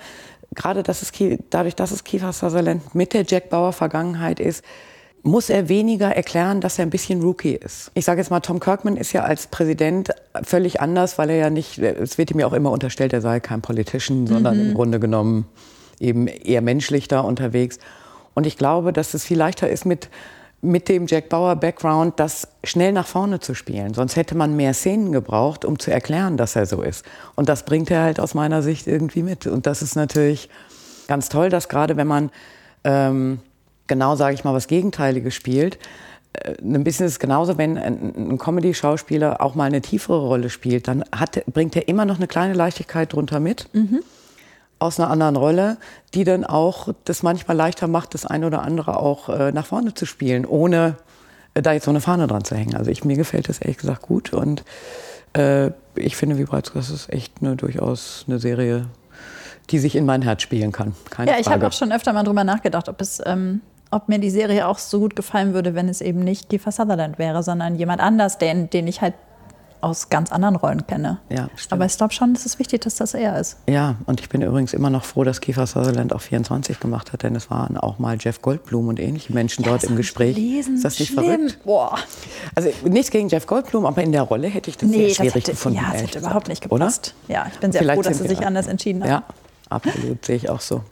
[0.55, 1.13] gerade dass es,
[1.51, 4.65] dadurch, dass es Kiefer Sutherland mit der Jack Bauer Vergangenheit ist,
[5.23, 7.91] muss er weniger erklären, dass er ein bisschen Rookie ist.
[7.95, 10.11] Ich sage jetzt mal, Tom Kirkman ist ja als Präsident
[10.43, 13.41] völlig anders, weil er ja nicht, es wird ihm ja auch immer unterstellt, er sei
[13.41, 14.69] kein Politician, sondern mhm.
[14.69, 15.47] im Grunde genommen
[16.01, 17.79] eben eher menschlich da unterwegs.
[18.35, 20.09] Und ich glaube, dass es viel leichter ist mit,
[20.61, 23.95] mit dem Jack Bauer Background, das schnell nach vorne zu spielen.
[23.95, 27.05] Sonst hätte man mehr Szenen gebraucht, um zu erklären, dass er so ist.
[27.35, 29.47] Und das bringt er halt aus meiner Sicht irgendwie mit.
[29.47, 30.49] Und das ist natürlich
[31.09, 32.31] ganz toll, dass gerade wenn man
[32.85, 33.41] ähm,
[33.89, 35.79] genau, sage ich mal, was Gegenteiliges spielt.
[36.33, 40.89] Äh, ein bisschen ist es genauso, wenn ein, Comedy-Schauspieler auch mal eine tiefere Rolle spielt,
[40.89, 43.69] dann hat, bringt er immer noch eine kleine Leichtigkeit drunter mit.
[43.73, 44.01] Mhm.
[44.81, 45.77] Aus einer anderen Rolle,
[46.15, 49.93] die dann auch das manchmal leichter macht, das eine oder andere auch äh, nach vorne
[49.95, 50.95] zu spielen, ohne
[51.55, 52.77] äh, da jetzt so eine Fahne dran zu hängen.
[52.77, 54.63] Also ich, mir gefällt das ehrlich gesagt gut und
[55.33, 58.87] äh, ich finde, wie bereits gesagt, ist echt eine, durchaus eine Serie,
[59.71, 60.95] die sich in mein Herz spielen kann.
[61.11, 63.61] Keine ja, ich habe auch schon öfter mal drüber nachgedacht, ob es ähm,
[63.91, 67.19] ob mir die Serie auch so gut gefallen würde, wenn es eben nicht Kiefer Sutherland
[67.19, 69.15] wäre, sondern jemand anders, den, den ich halt
[69.81, 71.19] aus ganz anderen Rollen kenne.
[71.29, 71.73] Ja, stimmt.
[71.73, 73.59] Aber ich glaube schon, es ist wichtig, dass das er ist.
[73.69, 77.23] Ja, und ich bin übrigens immer noch froh, dass Kiefer Sutherland auch 24 gemacht hat,
[77.23, 80.37] denn es waren auch mal Jeff Goldblum und ähnliche Menschen ja, dort im Gespräch.
[80.37, 81.25] Lesen, ist das nicht schlimm.
[81.25, 81.59] verrückt?
[81.65, 81.97] Boah.
[82.55, 85.33] Also nichts gegen Jeff Goldblum, aber in der Rolle hätte ich das nee, sehr schwierig
[85.33, 85.79] das hätte, gefunden.
[85.79, 87.15] Ja, das hätte überhaupt nicht gepasst.
[87.27, 87.35] Oder?
[87.35, 89.11] Ja, ich bin sehr Vielleicht froh, dass sie sich anders entschieden haben.
[89.11, 89.23] Ja,
[89.69, 90.83] absolut, sehe ich auch so.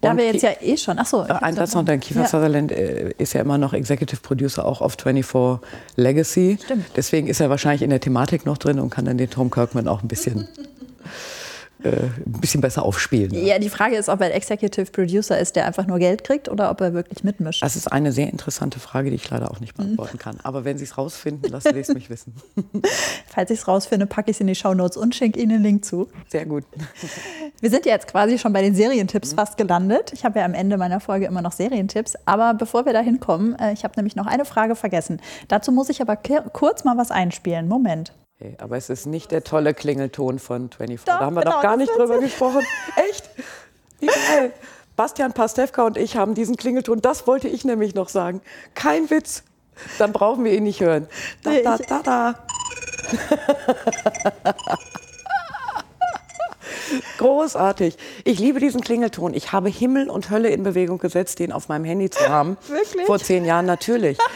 [0.00, 0.98] Da und wir jetzt ja eh schon.
[0.98, 1.22] Achso.
[1.22, 2.26] Ein Satz noch, Kiefer ja.
[2.26, 5.66] Sutherland äh, ist ja immer noch Executive Producer auch auf 24
[5.96, 6.58] Legacy.
[6.62, 6.86] Stimmt.
[6.96, 9.88] Deswegen ist er wahrscheinlich in der Thematik noch drin und kann dann den Tom Kirkman
[9.88, 10.48] auch ein bisschen
[11.84, 11.88] äh,
[12.26, 13.32] ein bisschen besser aufspielen.
[13.34, 13.40] Ja.
[13.40, 16.70] ja, die Frage ist, ob er Executive Producer ist, der einfach nur Geld kriegt oder
[16.70, 17.62] ob er wirklich mitmischt.
[17.62, 20.38] Das ist eine sehr interessante Frage, die ich leider auch nicht beantworten kann.
[20.42, 22.34] Aber wenn Sie es rausfinden, lassen Sie es mich wissen.
[23.26, 25.84] Falls ich es rausfinde, packe ich es in die Shownotes und schenke Ihnen den Link
[25.84, 26.08] zu.
[26.28, 26.64] Sehr gut.
[27.60, 29.36] Wir sind jetzt quasi schon bei den Serientipps mhm.
[29.36, 30.12] fast gelandet.
[30.12, 32.14] Ich habe ja am Ende meiner Folge immer noch Serientipps.
[32.24, 35.20] Aber bevor wir da hinkommen, äh, ich habe nämlich noch eine Frage vergessen.
[35.48, 37.68] Dazu muss ich aber kurz mal was einspielen.
[37.68, 38.12] Moment.
[38.40, 41.04] Okay, aber es ist nicht der tolle Klingelton von 24.
[41.04, 42.62] Doch, da haben wir genau, noch gar nicht drüber gesprochen.
[43.08, 43.30] Echt?
[44.00, 44.52] Wie geil.
[44.96, 48.40] Bastian Pastewka und ich haben diesen Klingelton, das wollte ich nämlich noch sagen.
[48.74, 49.42] Kein Witz.
[49.98, 51.08] Dann brauchen wir ihn nicht hören.
[51.42, 52.34] Da, da, da, da.
[57.18, 57.96] Großartig.
[58.24, 59.34] Ich liebe diesen Klingelton.
[59.34, 62.56] Ich habe Himmel und Hölle in Bewegung gesetzt, den auf meinem Handy zu haben.
[62.68, 63.06] Wirklich?
[63.06, 64.18] Vor zehn Jahren natürlich.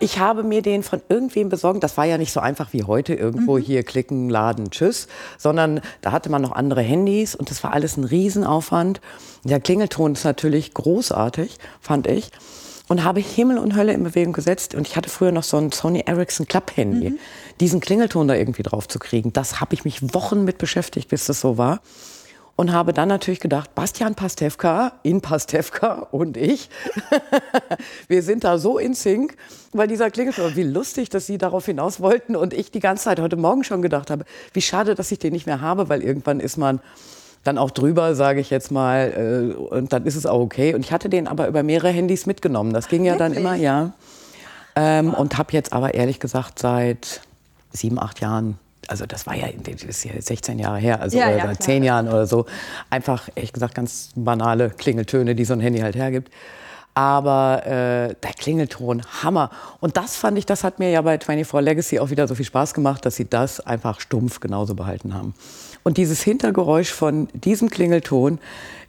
[0.00, 1.82] Ich habe mir den von irgendwem besorgt.
[1.82, 3.62] Das war ja nicht so einfach wie heute irgendwo mhm.
[3.62, 7.96] hier klicken, laden, tschüss, sondern da hatte man noch andere Handys und das war alles
[7.96, 9.00] ein Riesenaufwand.
[9.44, 12.30] Der Klingelton ist natürlich großartig, fand ich
[12.88, 14.74] und habe Himmel und Hölle in Bewegung gesetzt.
[14.74, 17.10] Und ich hatte früher noch so ein Sony Ericsson Club-Handy.
[17.10, 17.18] Mhm.
[17.60, 21.26] Diesen Klingelton da irgendwie drauf zu kriegen, das habe ich mich Wochen mit beschäftigt, bis
[21.26, 21.80] das so war.
[22.60, 26.70] Und habe dann natürlich gedacht, Bastian Pastewka, in Pastewka und ich,
[28.08, 29.36] wir sind da so in Sync,
[29.72, 33.20] weil dieser Klingelton, wie lustig, dass Sie darauf hinaus wollten und ich die ganze Zeit
[33.20, 36.40] heute Morgen schon gedacht habe, wie schade, dass ich den nicht mehr habe, weil irgendwann
[36.40, 36.80] ist man
[37.44, 40.74] dann auch drüber, sage ich jetzt mal, äh, und dann ist es auch okay.
[40.74, 42.72] Und ich hatte den aber über mehrere Handys mitgenommen.
[42.72, 43.34] Das ging ja Wirklich?
[43.34, 43.92] dann immer, ja.
[44.74, 47.20] Ähm, und habe jetzt aber ehrlich gesagt seit
[47.70, 51.30] sieben, acht Jahren also das war ja, das ist ja 16 Jahre her, also ja,
[51.30, 52.46] ja, seit zehn Jahren oder so,
[52.90, 56.32] einfach, ehrlich gesagt, ganz banale Klingeltöne, die so ein Handy halt hergibt.
[56.94, 59.50] Aber äh, der Klingelton, Hammer.
[59.78, 62.44] Und das fand ich, das hat mir ja bei 24 Legacy auch wieder so viel
[62.44, 65.32] Spaß gemacht, dass sie das einfach stumpf genauso behalten haben.
[65.84, 68.40] Und dieses Hintergeräusch von diesem Klingelton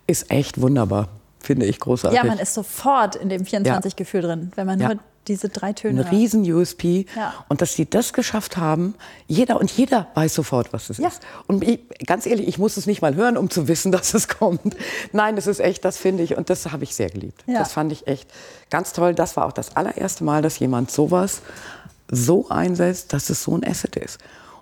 [0.08, 2.18] ist echt wunderbar, finde ich großartig.
[2.18, 4.88] Ja, man ist sofort in dem 24-Gefühl drin, wenn man Ja.
[4.88, 5.00] nur
[5.30, 7.06] diese drei Töne Ein riesen USP.
[7.16, 7.34] Ja.
[7.48, 8.96] Und dass sie das geschafft haben,
[9.28, 11.08] jeder und jeder weiß sofort, was es Ja.
[11.08, 11.22] ist.
[11.48, 14.28] Und ich, ganz ehrlich, ich muss es nicht mal hören, um zu wissen, dass es
[14.28, 14.76] kommt.
[15.14, 17.42] Nein, es ist echt, das finde ich, und das habe ich sehr geliebt.
[17.48, 17.60] Ja.
[17.60, 18.30] Das fand ich echt
[18.70, 19.14] ganz toll.
[19.16, 21.42] Das war auch das allererste Mal, dass jemand sowas
[22.12, 24.18] so einsetzt, dass es so ein Asset ist.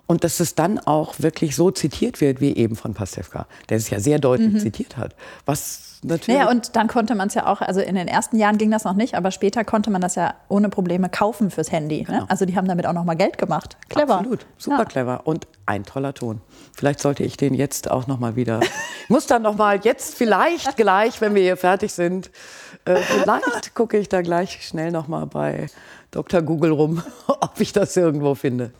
[0.08, 3.90] Und dass es dann auch wirklich so zitiert wird, wie eben von Pastewka, der es
[3.90, 5.14] ja sehr deutlich zitiert hat.
[5.44, 6.38] Was natürlich.
[6.38, 8.84] Naja, und dann konnte man es ja auch, also in den ersten Jahren ging das
[8.84, 12.06] noch nicht, aber später konnte man das ja ohne Probleme kaufen fürs Handy.
[12.08, 12.24] Ne?
[12.28, 13.76] Also die haben damit auch noch mal Geld gemacht.
[13.90, 14.16] Clever.
[14.20, 14.84] Absolut, super Ja.
[14.86, 16.40] clever und ein toller Ton.
[16.74, 18.60] Vielleicht sollte ich den jetzt auch noch mal wieder.
[19.04, 22.30] Ich muss dann noch mal jetzt vielleicht gleich, wenn wir hier fertig sind,
[22.84, 25.68] äh, vielleicht gucke ich da gleich schnell noch mal bei
[26.10, 26.40] Dr.
[26.42, 28.70] Google rum, ob ich das irgendwo finde.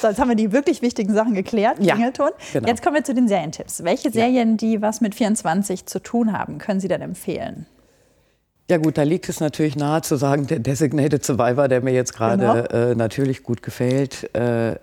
[0.00, 2.30] So, jetzt haben wir die wirklich wichtigen Sachen geklärt, Ja, Klingelton.
[2.52, 2.68] genau.
[2.68, 3.82] Jetzt kommen wir zu den Serientipps.
[3.84, 7.66] Welche Serien, die was mit 24 zu tun haben, können Sie denn empfehlen?
[8.70, 12.12] Ja gut, da liegt es natürlich nahe zu sagen, der Designated Survivor, der mir jetzt
[12.14, 12.90] gerade Genau.
[12.90, 14.76] äh, natürlich gut gefällt äh,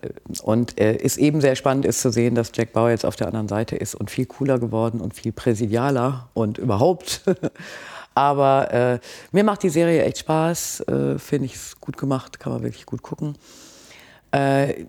[0.44, 3.28] und äh, ist eben sehr spannend ist zu sehen, dass Jack Bauer jetzt auf der
[3.28, 7.22] anderen Seite ist und viel cooler geworden und viel präsidialer und überhaupt.
[8.18, 9.00] Aber äh,
[9.32, 12.88] mir macht die Serie echt Spaß, äh, finde ich es gut gemacht, kann man wirklich
[12.88, 13.38] gut gucken.
[14.32, 14.86] Äh,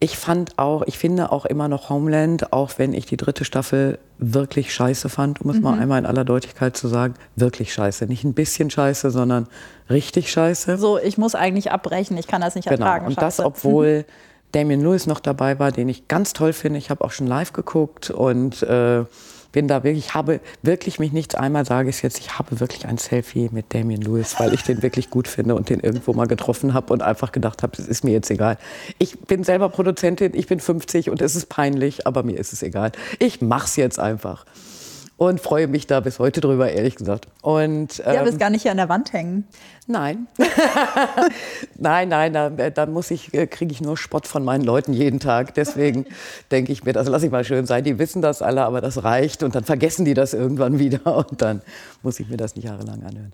[0.00, 3.98] ich fand auch, ich finde auch immer noch Homeland, auch wenn ich die dritte Staffel
[4.16, 8.06] wirklich scheiße fand, um es mal einmal in aller Deutlichkeit zu sagen, wirklich scheiße.
[8.06, 9.48] Nicht ein bisschen scheiße, sondern
[9.90, 10.78] richtig scheiße.
[10.78, 12.86] So, ich muss eigentlich abbrechen, ich kann das nicht Genau.
[12.86, 13.06] ertragen.
[13.08, 13.44] Und das, Scheiße.
[13.46, 14.06] obwohl
[14.52, 16.78] Damien Lewis noch dabei war, den ich ganz toll finde.
[16.78, 19.04] Ich habe auch schon live geguckt und äh,
[19.52, 22.86] bin da wirklich, ich habe wirklich mich nichts einmal sage ich jetzt, ich habe wirklich
[22.86, 26.26] ein Selfie mit Damien Lewis, weil ich den wirklich gut finde und den irgendwo mal
[26.26, 28.58] getroffen habe und einfach gedacht habe, es ist mir jetzt egal.
[28.98, 32.62] Ich bin selber Produzentin, ich bin 50 und es ist peinlich, aber mir ist es
[32.62, 32.92] egal.
[33.18, 34.44] Ich mach's jetzt einfach.
[35.22, 37.28] Und freue mich da bis heute drüber, ehrlich gesagt.
[37.42, 39.46] Und, Ich habe ähm, es gar nicht hier an der Wand hängen.
[39.86, 40.26] Nein.
[41.78, 45.20] nein, nein, da, da muss ich, äh, kriege ich nur Spott von meinen Leuten jeden
[45.20, 45.54] Tag.
[45.54, 46.06] Deswegen
[46.50, 47.84] denke ich mir, das lasse ich mal schön sein.
[47.84, 49.44] Die wissen das alle, aber das reicht.
[49.44, 51.16] Und dann vergessen die das irgendwann wieder.
[51.28, 51.62] Und dann
[52.02, 53.32] muss ich mir das nicht jahrelang anhören.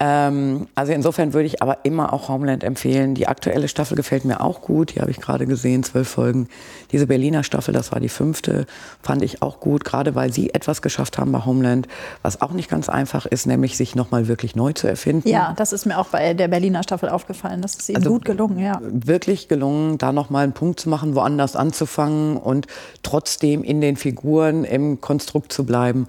[0.00, 3.16] Ähm, also insofern würde ich aber immer auch Homeland empfehlen.
[3.16, 4.94] Die aktuelle Staffel gefällt mir auch gut.
[4.94, 6.48] Die habe ich gerade gesehen, zwölf Folgen.
[6.92, 8.66] Diese Berliner Staffel, das war die fünfte,
[9.02, 11.88] fand ich auch gut, gerade weil sie etwas geschafft haben bei Homeland,
[12.22, 15.72] was auch nicht ganz einfach ist, nämlich sich nochmal wirklich neu zu erfinden Ja, das
[15.72, 17.60] ist mir auch bei der Berliner Staffel aufgefallen.
[17.60, 18.78] Das ist ihnen Also gut gelungen, ja.
[18.80, 22.68] wirklich gelungen, da noch mal einen Punkt zu machen, woanders anzufangen und
[23.02, 26.06] trotzdem in den Figuren im Konstrukt zu bleiben.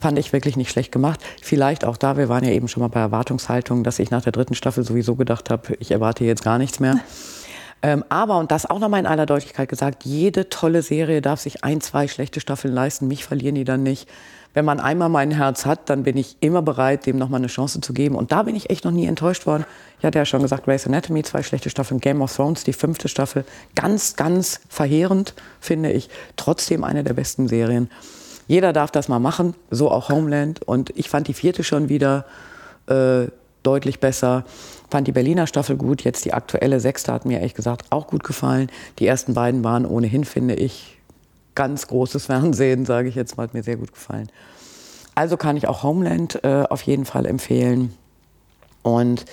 [0.00, 1.20] Fand ich wirklich nicht schlecht gemacht.
[1.40, 4.32] Vielleicht auch da, wir waren ja eben schon mal bei Erwartungshaltung, dass ich nach der
[4.32, 6.98] dritten Staffel sowieso gedacht habe, ich erwarte jetzt gar nichts mehr.
[7.84, 11.64] Ähm, aber, und das auch nochmal in aller Deutlichkeit gesagt, jede tolle Serie darf sich
[11.64, 13.08] ein, zwei schlechte Staffeln leisten.
[13.08, 14.08] Mich verlieren die dann nicht.
[14.54, 17.82] Wenn man einmal mein Herz hat, dann bin ich immer bereit, dem nochmal eine Chance
[17.82, 18.14] zu geben.
[18.14, 19.66] Und da bin ich echt noch nie enttäuscht worden.
[19.98, 23.08] Ich hatte ja schon gesagt, Grey's Anatomy, zwei schlechte Staffeln, Game of Thrones, die fünfte
[23.08, 23.44] Staffel.
[23.74, 26.08] Ganz, ganz verheerend, finde ich.
[26.36, 27.90] Trotzdem eine der besten Serien.
[28.46, 30.62] Jeder darf das mal machen, so auch Homeland.
[30.62, 32.26] Und ich fand die vierte schon wieder
[32.86, 33.26] äh,
[33.62, 34.44] deutlich besser.
[34.90, 38.22] Fand die Berliner Staffel gut, jetzt die aktuelle sechste hat mir ehrlich gesagt auch gut
[38.22, 38.70] gefallen.
[38.98, 40.98] Die ersten beiden waren ohnehin, finde ich,
[41.54, 44.28] ganz großes Fernsehen, sage ich jetzt mal, hat mir sehr gut gefallen.
[45.14, 47.94] Also kann ich auch Homeland äh, auf jeden Fall empfehlen.
[48.82, 49.24] Und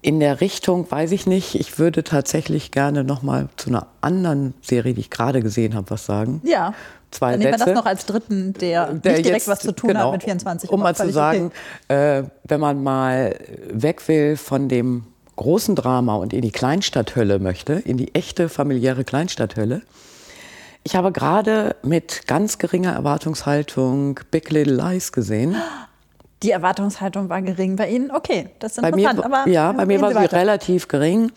[0.00, 1.54] in der Richtung weiß ich nicht.
[1.56, 5.90] Ich würde tatsächlich gerne noch mal zu einer anderen Serie, die ich gerade gesehen habe,
[5.90, 6.40] was sagen.
[6.44, 6.72] Ja.
[7.10, 9.72] Zwei Dann nehmen wir das noch als dritten, der, Der nicht direkt jetzt- was zu
[9.72, 10.70] tun genau, hat mit 24.
[10.70, 11.50] Um mal zu sagen,
[11.88, 12.18] okay.
[12.18, 13.34] äh, wenn man mal
[13.72, 15.04] weg will von dem
[15.36, 19.82] großen Drama und in die Kleinstadthölle möchte, in die echte familiäre Kleinstadthölle.
[20.84, 25.56] Ich habe gerade mit ganz geringer Erwartungshaltung Big Little Lies gesehen.
[26.42, 28.10] Die Erwartungshaltung war gering bei Ihnen.
[28.10, 29.34] Okay, das ist Bei mir, interessant.
[29.34, 30.36] aber ja, bei mir war Sie sie weiter.
[30.36, 31.32] relativ gering.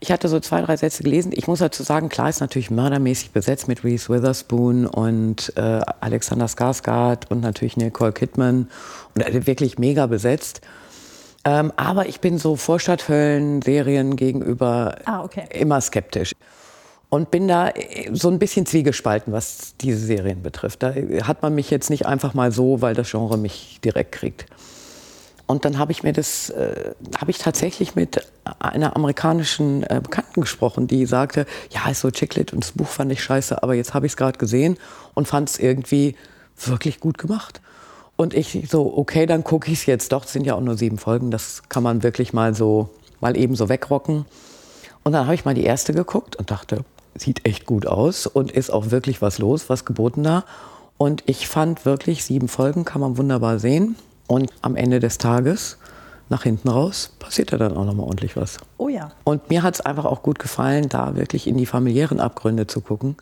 [0.00, 1.32] Ich hatte so zwei, drei Sätze gelesen.
[1.34, 5.60] Ich muss dazu sagen, klar ist natürlich mördermäßig besetzt mit Reese Witherspoon und äh,
[6.00, 8.68] Alexander Skarsgård und natürlich Nicole Kidman
[9.14, 10.60] und äh, wirklich mega besetzt.
[11.44, 15.44] Ähm, aber ich bin so Vorstadthöllen-Serien gegenüber Ah, okay.
[15.52, 16.32] immer skeptisch.
[17.08, 20.82] Und bin da äh, so ein bisschen zwiegespalten, was diese Serien betrifft.
[20.82, 24.12] Da äh, hat man mich jetzt nicht einfach mal so, weil das Genre mich direkt
[24.12, 24.46] kriegt.
[25.46, 28.26] Und dann habe ich mir das, äh, habe ich tatsächlich mit
[28.58, 33.12] einer amerikanischen äh, Bekannten gesprochen, die sagte, ja, ist so Chicklit und das Buch fand
[33.12, 34.76] ich scheiße, aber jetzt habe ich es gerade gesehen
[35.14, 36.16] und fand es irgendwie
[36.56, 37.60] wirklich gut gemacht.
[38.16, 40.24] Und ich so, okay, dann gucke ich es jetzt doch.
[40.24, 42.90] Es sind ja auch nur sieben Folgen, das kann man wirklich mal so,
[43.20, 44.24] mal eben so wegrocken.
[45.04, 46.84] Und dann habe ich mal die erste geguckt und dachte,
[47.18, 50.44] sieht echt gut aus und ist auch wirklich was los, was geboten da.
[50.98, 53.96] Und ich fand wirklich, sieben Folgen kann man wunderbar sehen.
[54.26, 55.78] Und am Ende des Tages,
[56.28, 58.58] nach hinten raus, passiert da dann auch nochmal ordentlich was.
[58.78, 59.12] Oh ja.
[59.24, 62.80] Und mir hat es einfach auch gut gefallen, da wirklich in die familiären Abgründe zu
[62.80, 63.16] gucken,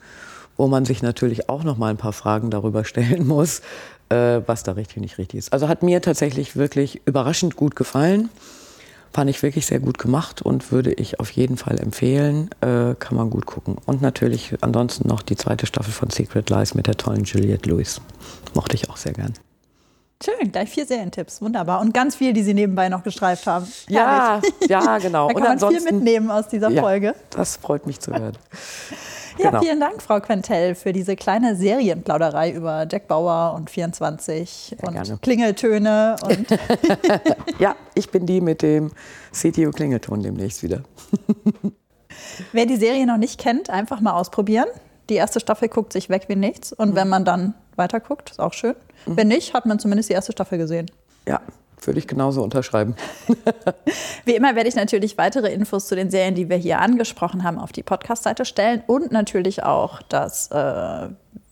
[0.57, 3.61] wo man sich natürlich auch nochmal ein paar Fragen darüber stellen muss,
[4.09, 5.53] äh, was da richtig und nicht richtig ist.
[5.53, 8.29] Also hat mir tatsächlich wirklich überraschend gut gefallen.
[9.15, 12.49] Fand ich wirklich sehr gut gemacht und würde ich auf jeden Fall empfehlen.
[12.59, 13.77] Äh, kann man gut gucken.
[13.85, 18.01] Und natürlich ansonsten noch die zweite Staffel von Secret Lies mit der tollen Juliette Lewis.
[18.55, 19.31] Mochte ich auch sehr gern.
[20.21, 21.79] Schön, gleich vier Serientipps, wunderbar.
[21.79, 23.65] Und ganz viel, die Sie nebenbei noch gestreift haben.
[23.87, 25.27] Ja, ja, genau.
[25.33, 27.15] da kann und man viel mitnehmen aus dieser ja, Folge.
[27.29, 28.37] Das freut mich zu hören.
[29.37, 29.61] Ja, Genau.
[29.61, 35.17] vielen Dank, Frau Quentel, für diese kleine Serienplauderei über Jack Bauer und 24 und gerne.
[35.21, 36.15] Klingeltöne.
[36.23, 36.47] Und
[37.59, 38.91] Ja, ich bin die mit dem
[39.33, 40.81] CTO Klingelton demnächst wieder.
[42.51, 44.67] wer die Serie noch nicht kennt, einfach mal ausprobieren.
[45.09, 46.73] Die erste Staffel guckt sich weg wie nichts.
[46.73, 46.95] Und Mhm.
[46.95, 48.75] wenn man dann weiter guckt, ist auch schön.
[49.05, 50.89] Wenn nicht, hat man zumindest die erste Staffel gesehen.
[51.27, 51.41] Ja,
[51.87, 52.95] würde ich genauso unterschreiben.
[54.25, 57.59] Wie immer werde ich natürlich weitere Infos zu den Serien, die wir hier angesprochen haben,
[57.59, 61.07] auf die Podcast-Seite stellen und natürlich auch das, äh,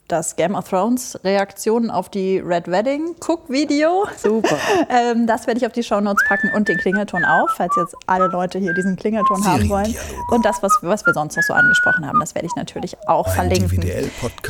[0.07, 4.05] das Game of Thrones Reaktionen auf die Red Wedding Cook-Video.
[4.17, 4.57] Super.
[4.89, 8.27] Ähm, das werde ich auf die Shownotes packen und den Klingelton auch, falls jetzt alle
[8.27, 9.95] Leute hier diesen Klingelton haben wollen.
[10.29, 13.25] Und das, was, was wir sonst noch so angesprochen haben, das werde ich natürlich auch
[13.27, 13.83] Ein verlinken.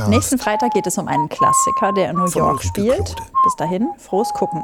[0.09, 3.15] Nächsten Freitag geht es um einen Klassiker, der in New von York spielt.
[3.43, 4.63] Bis dahin, frohes Gucken.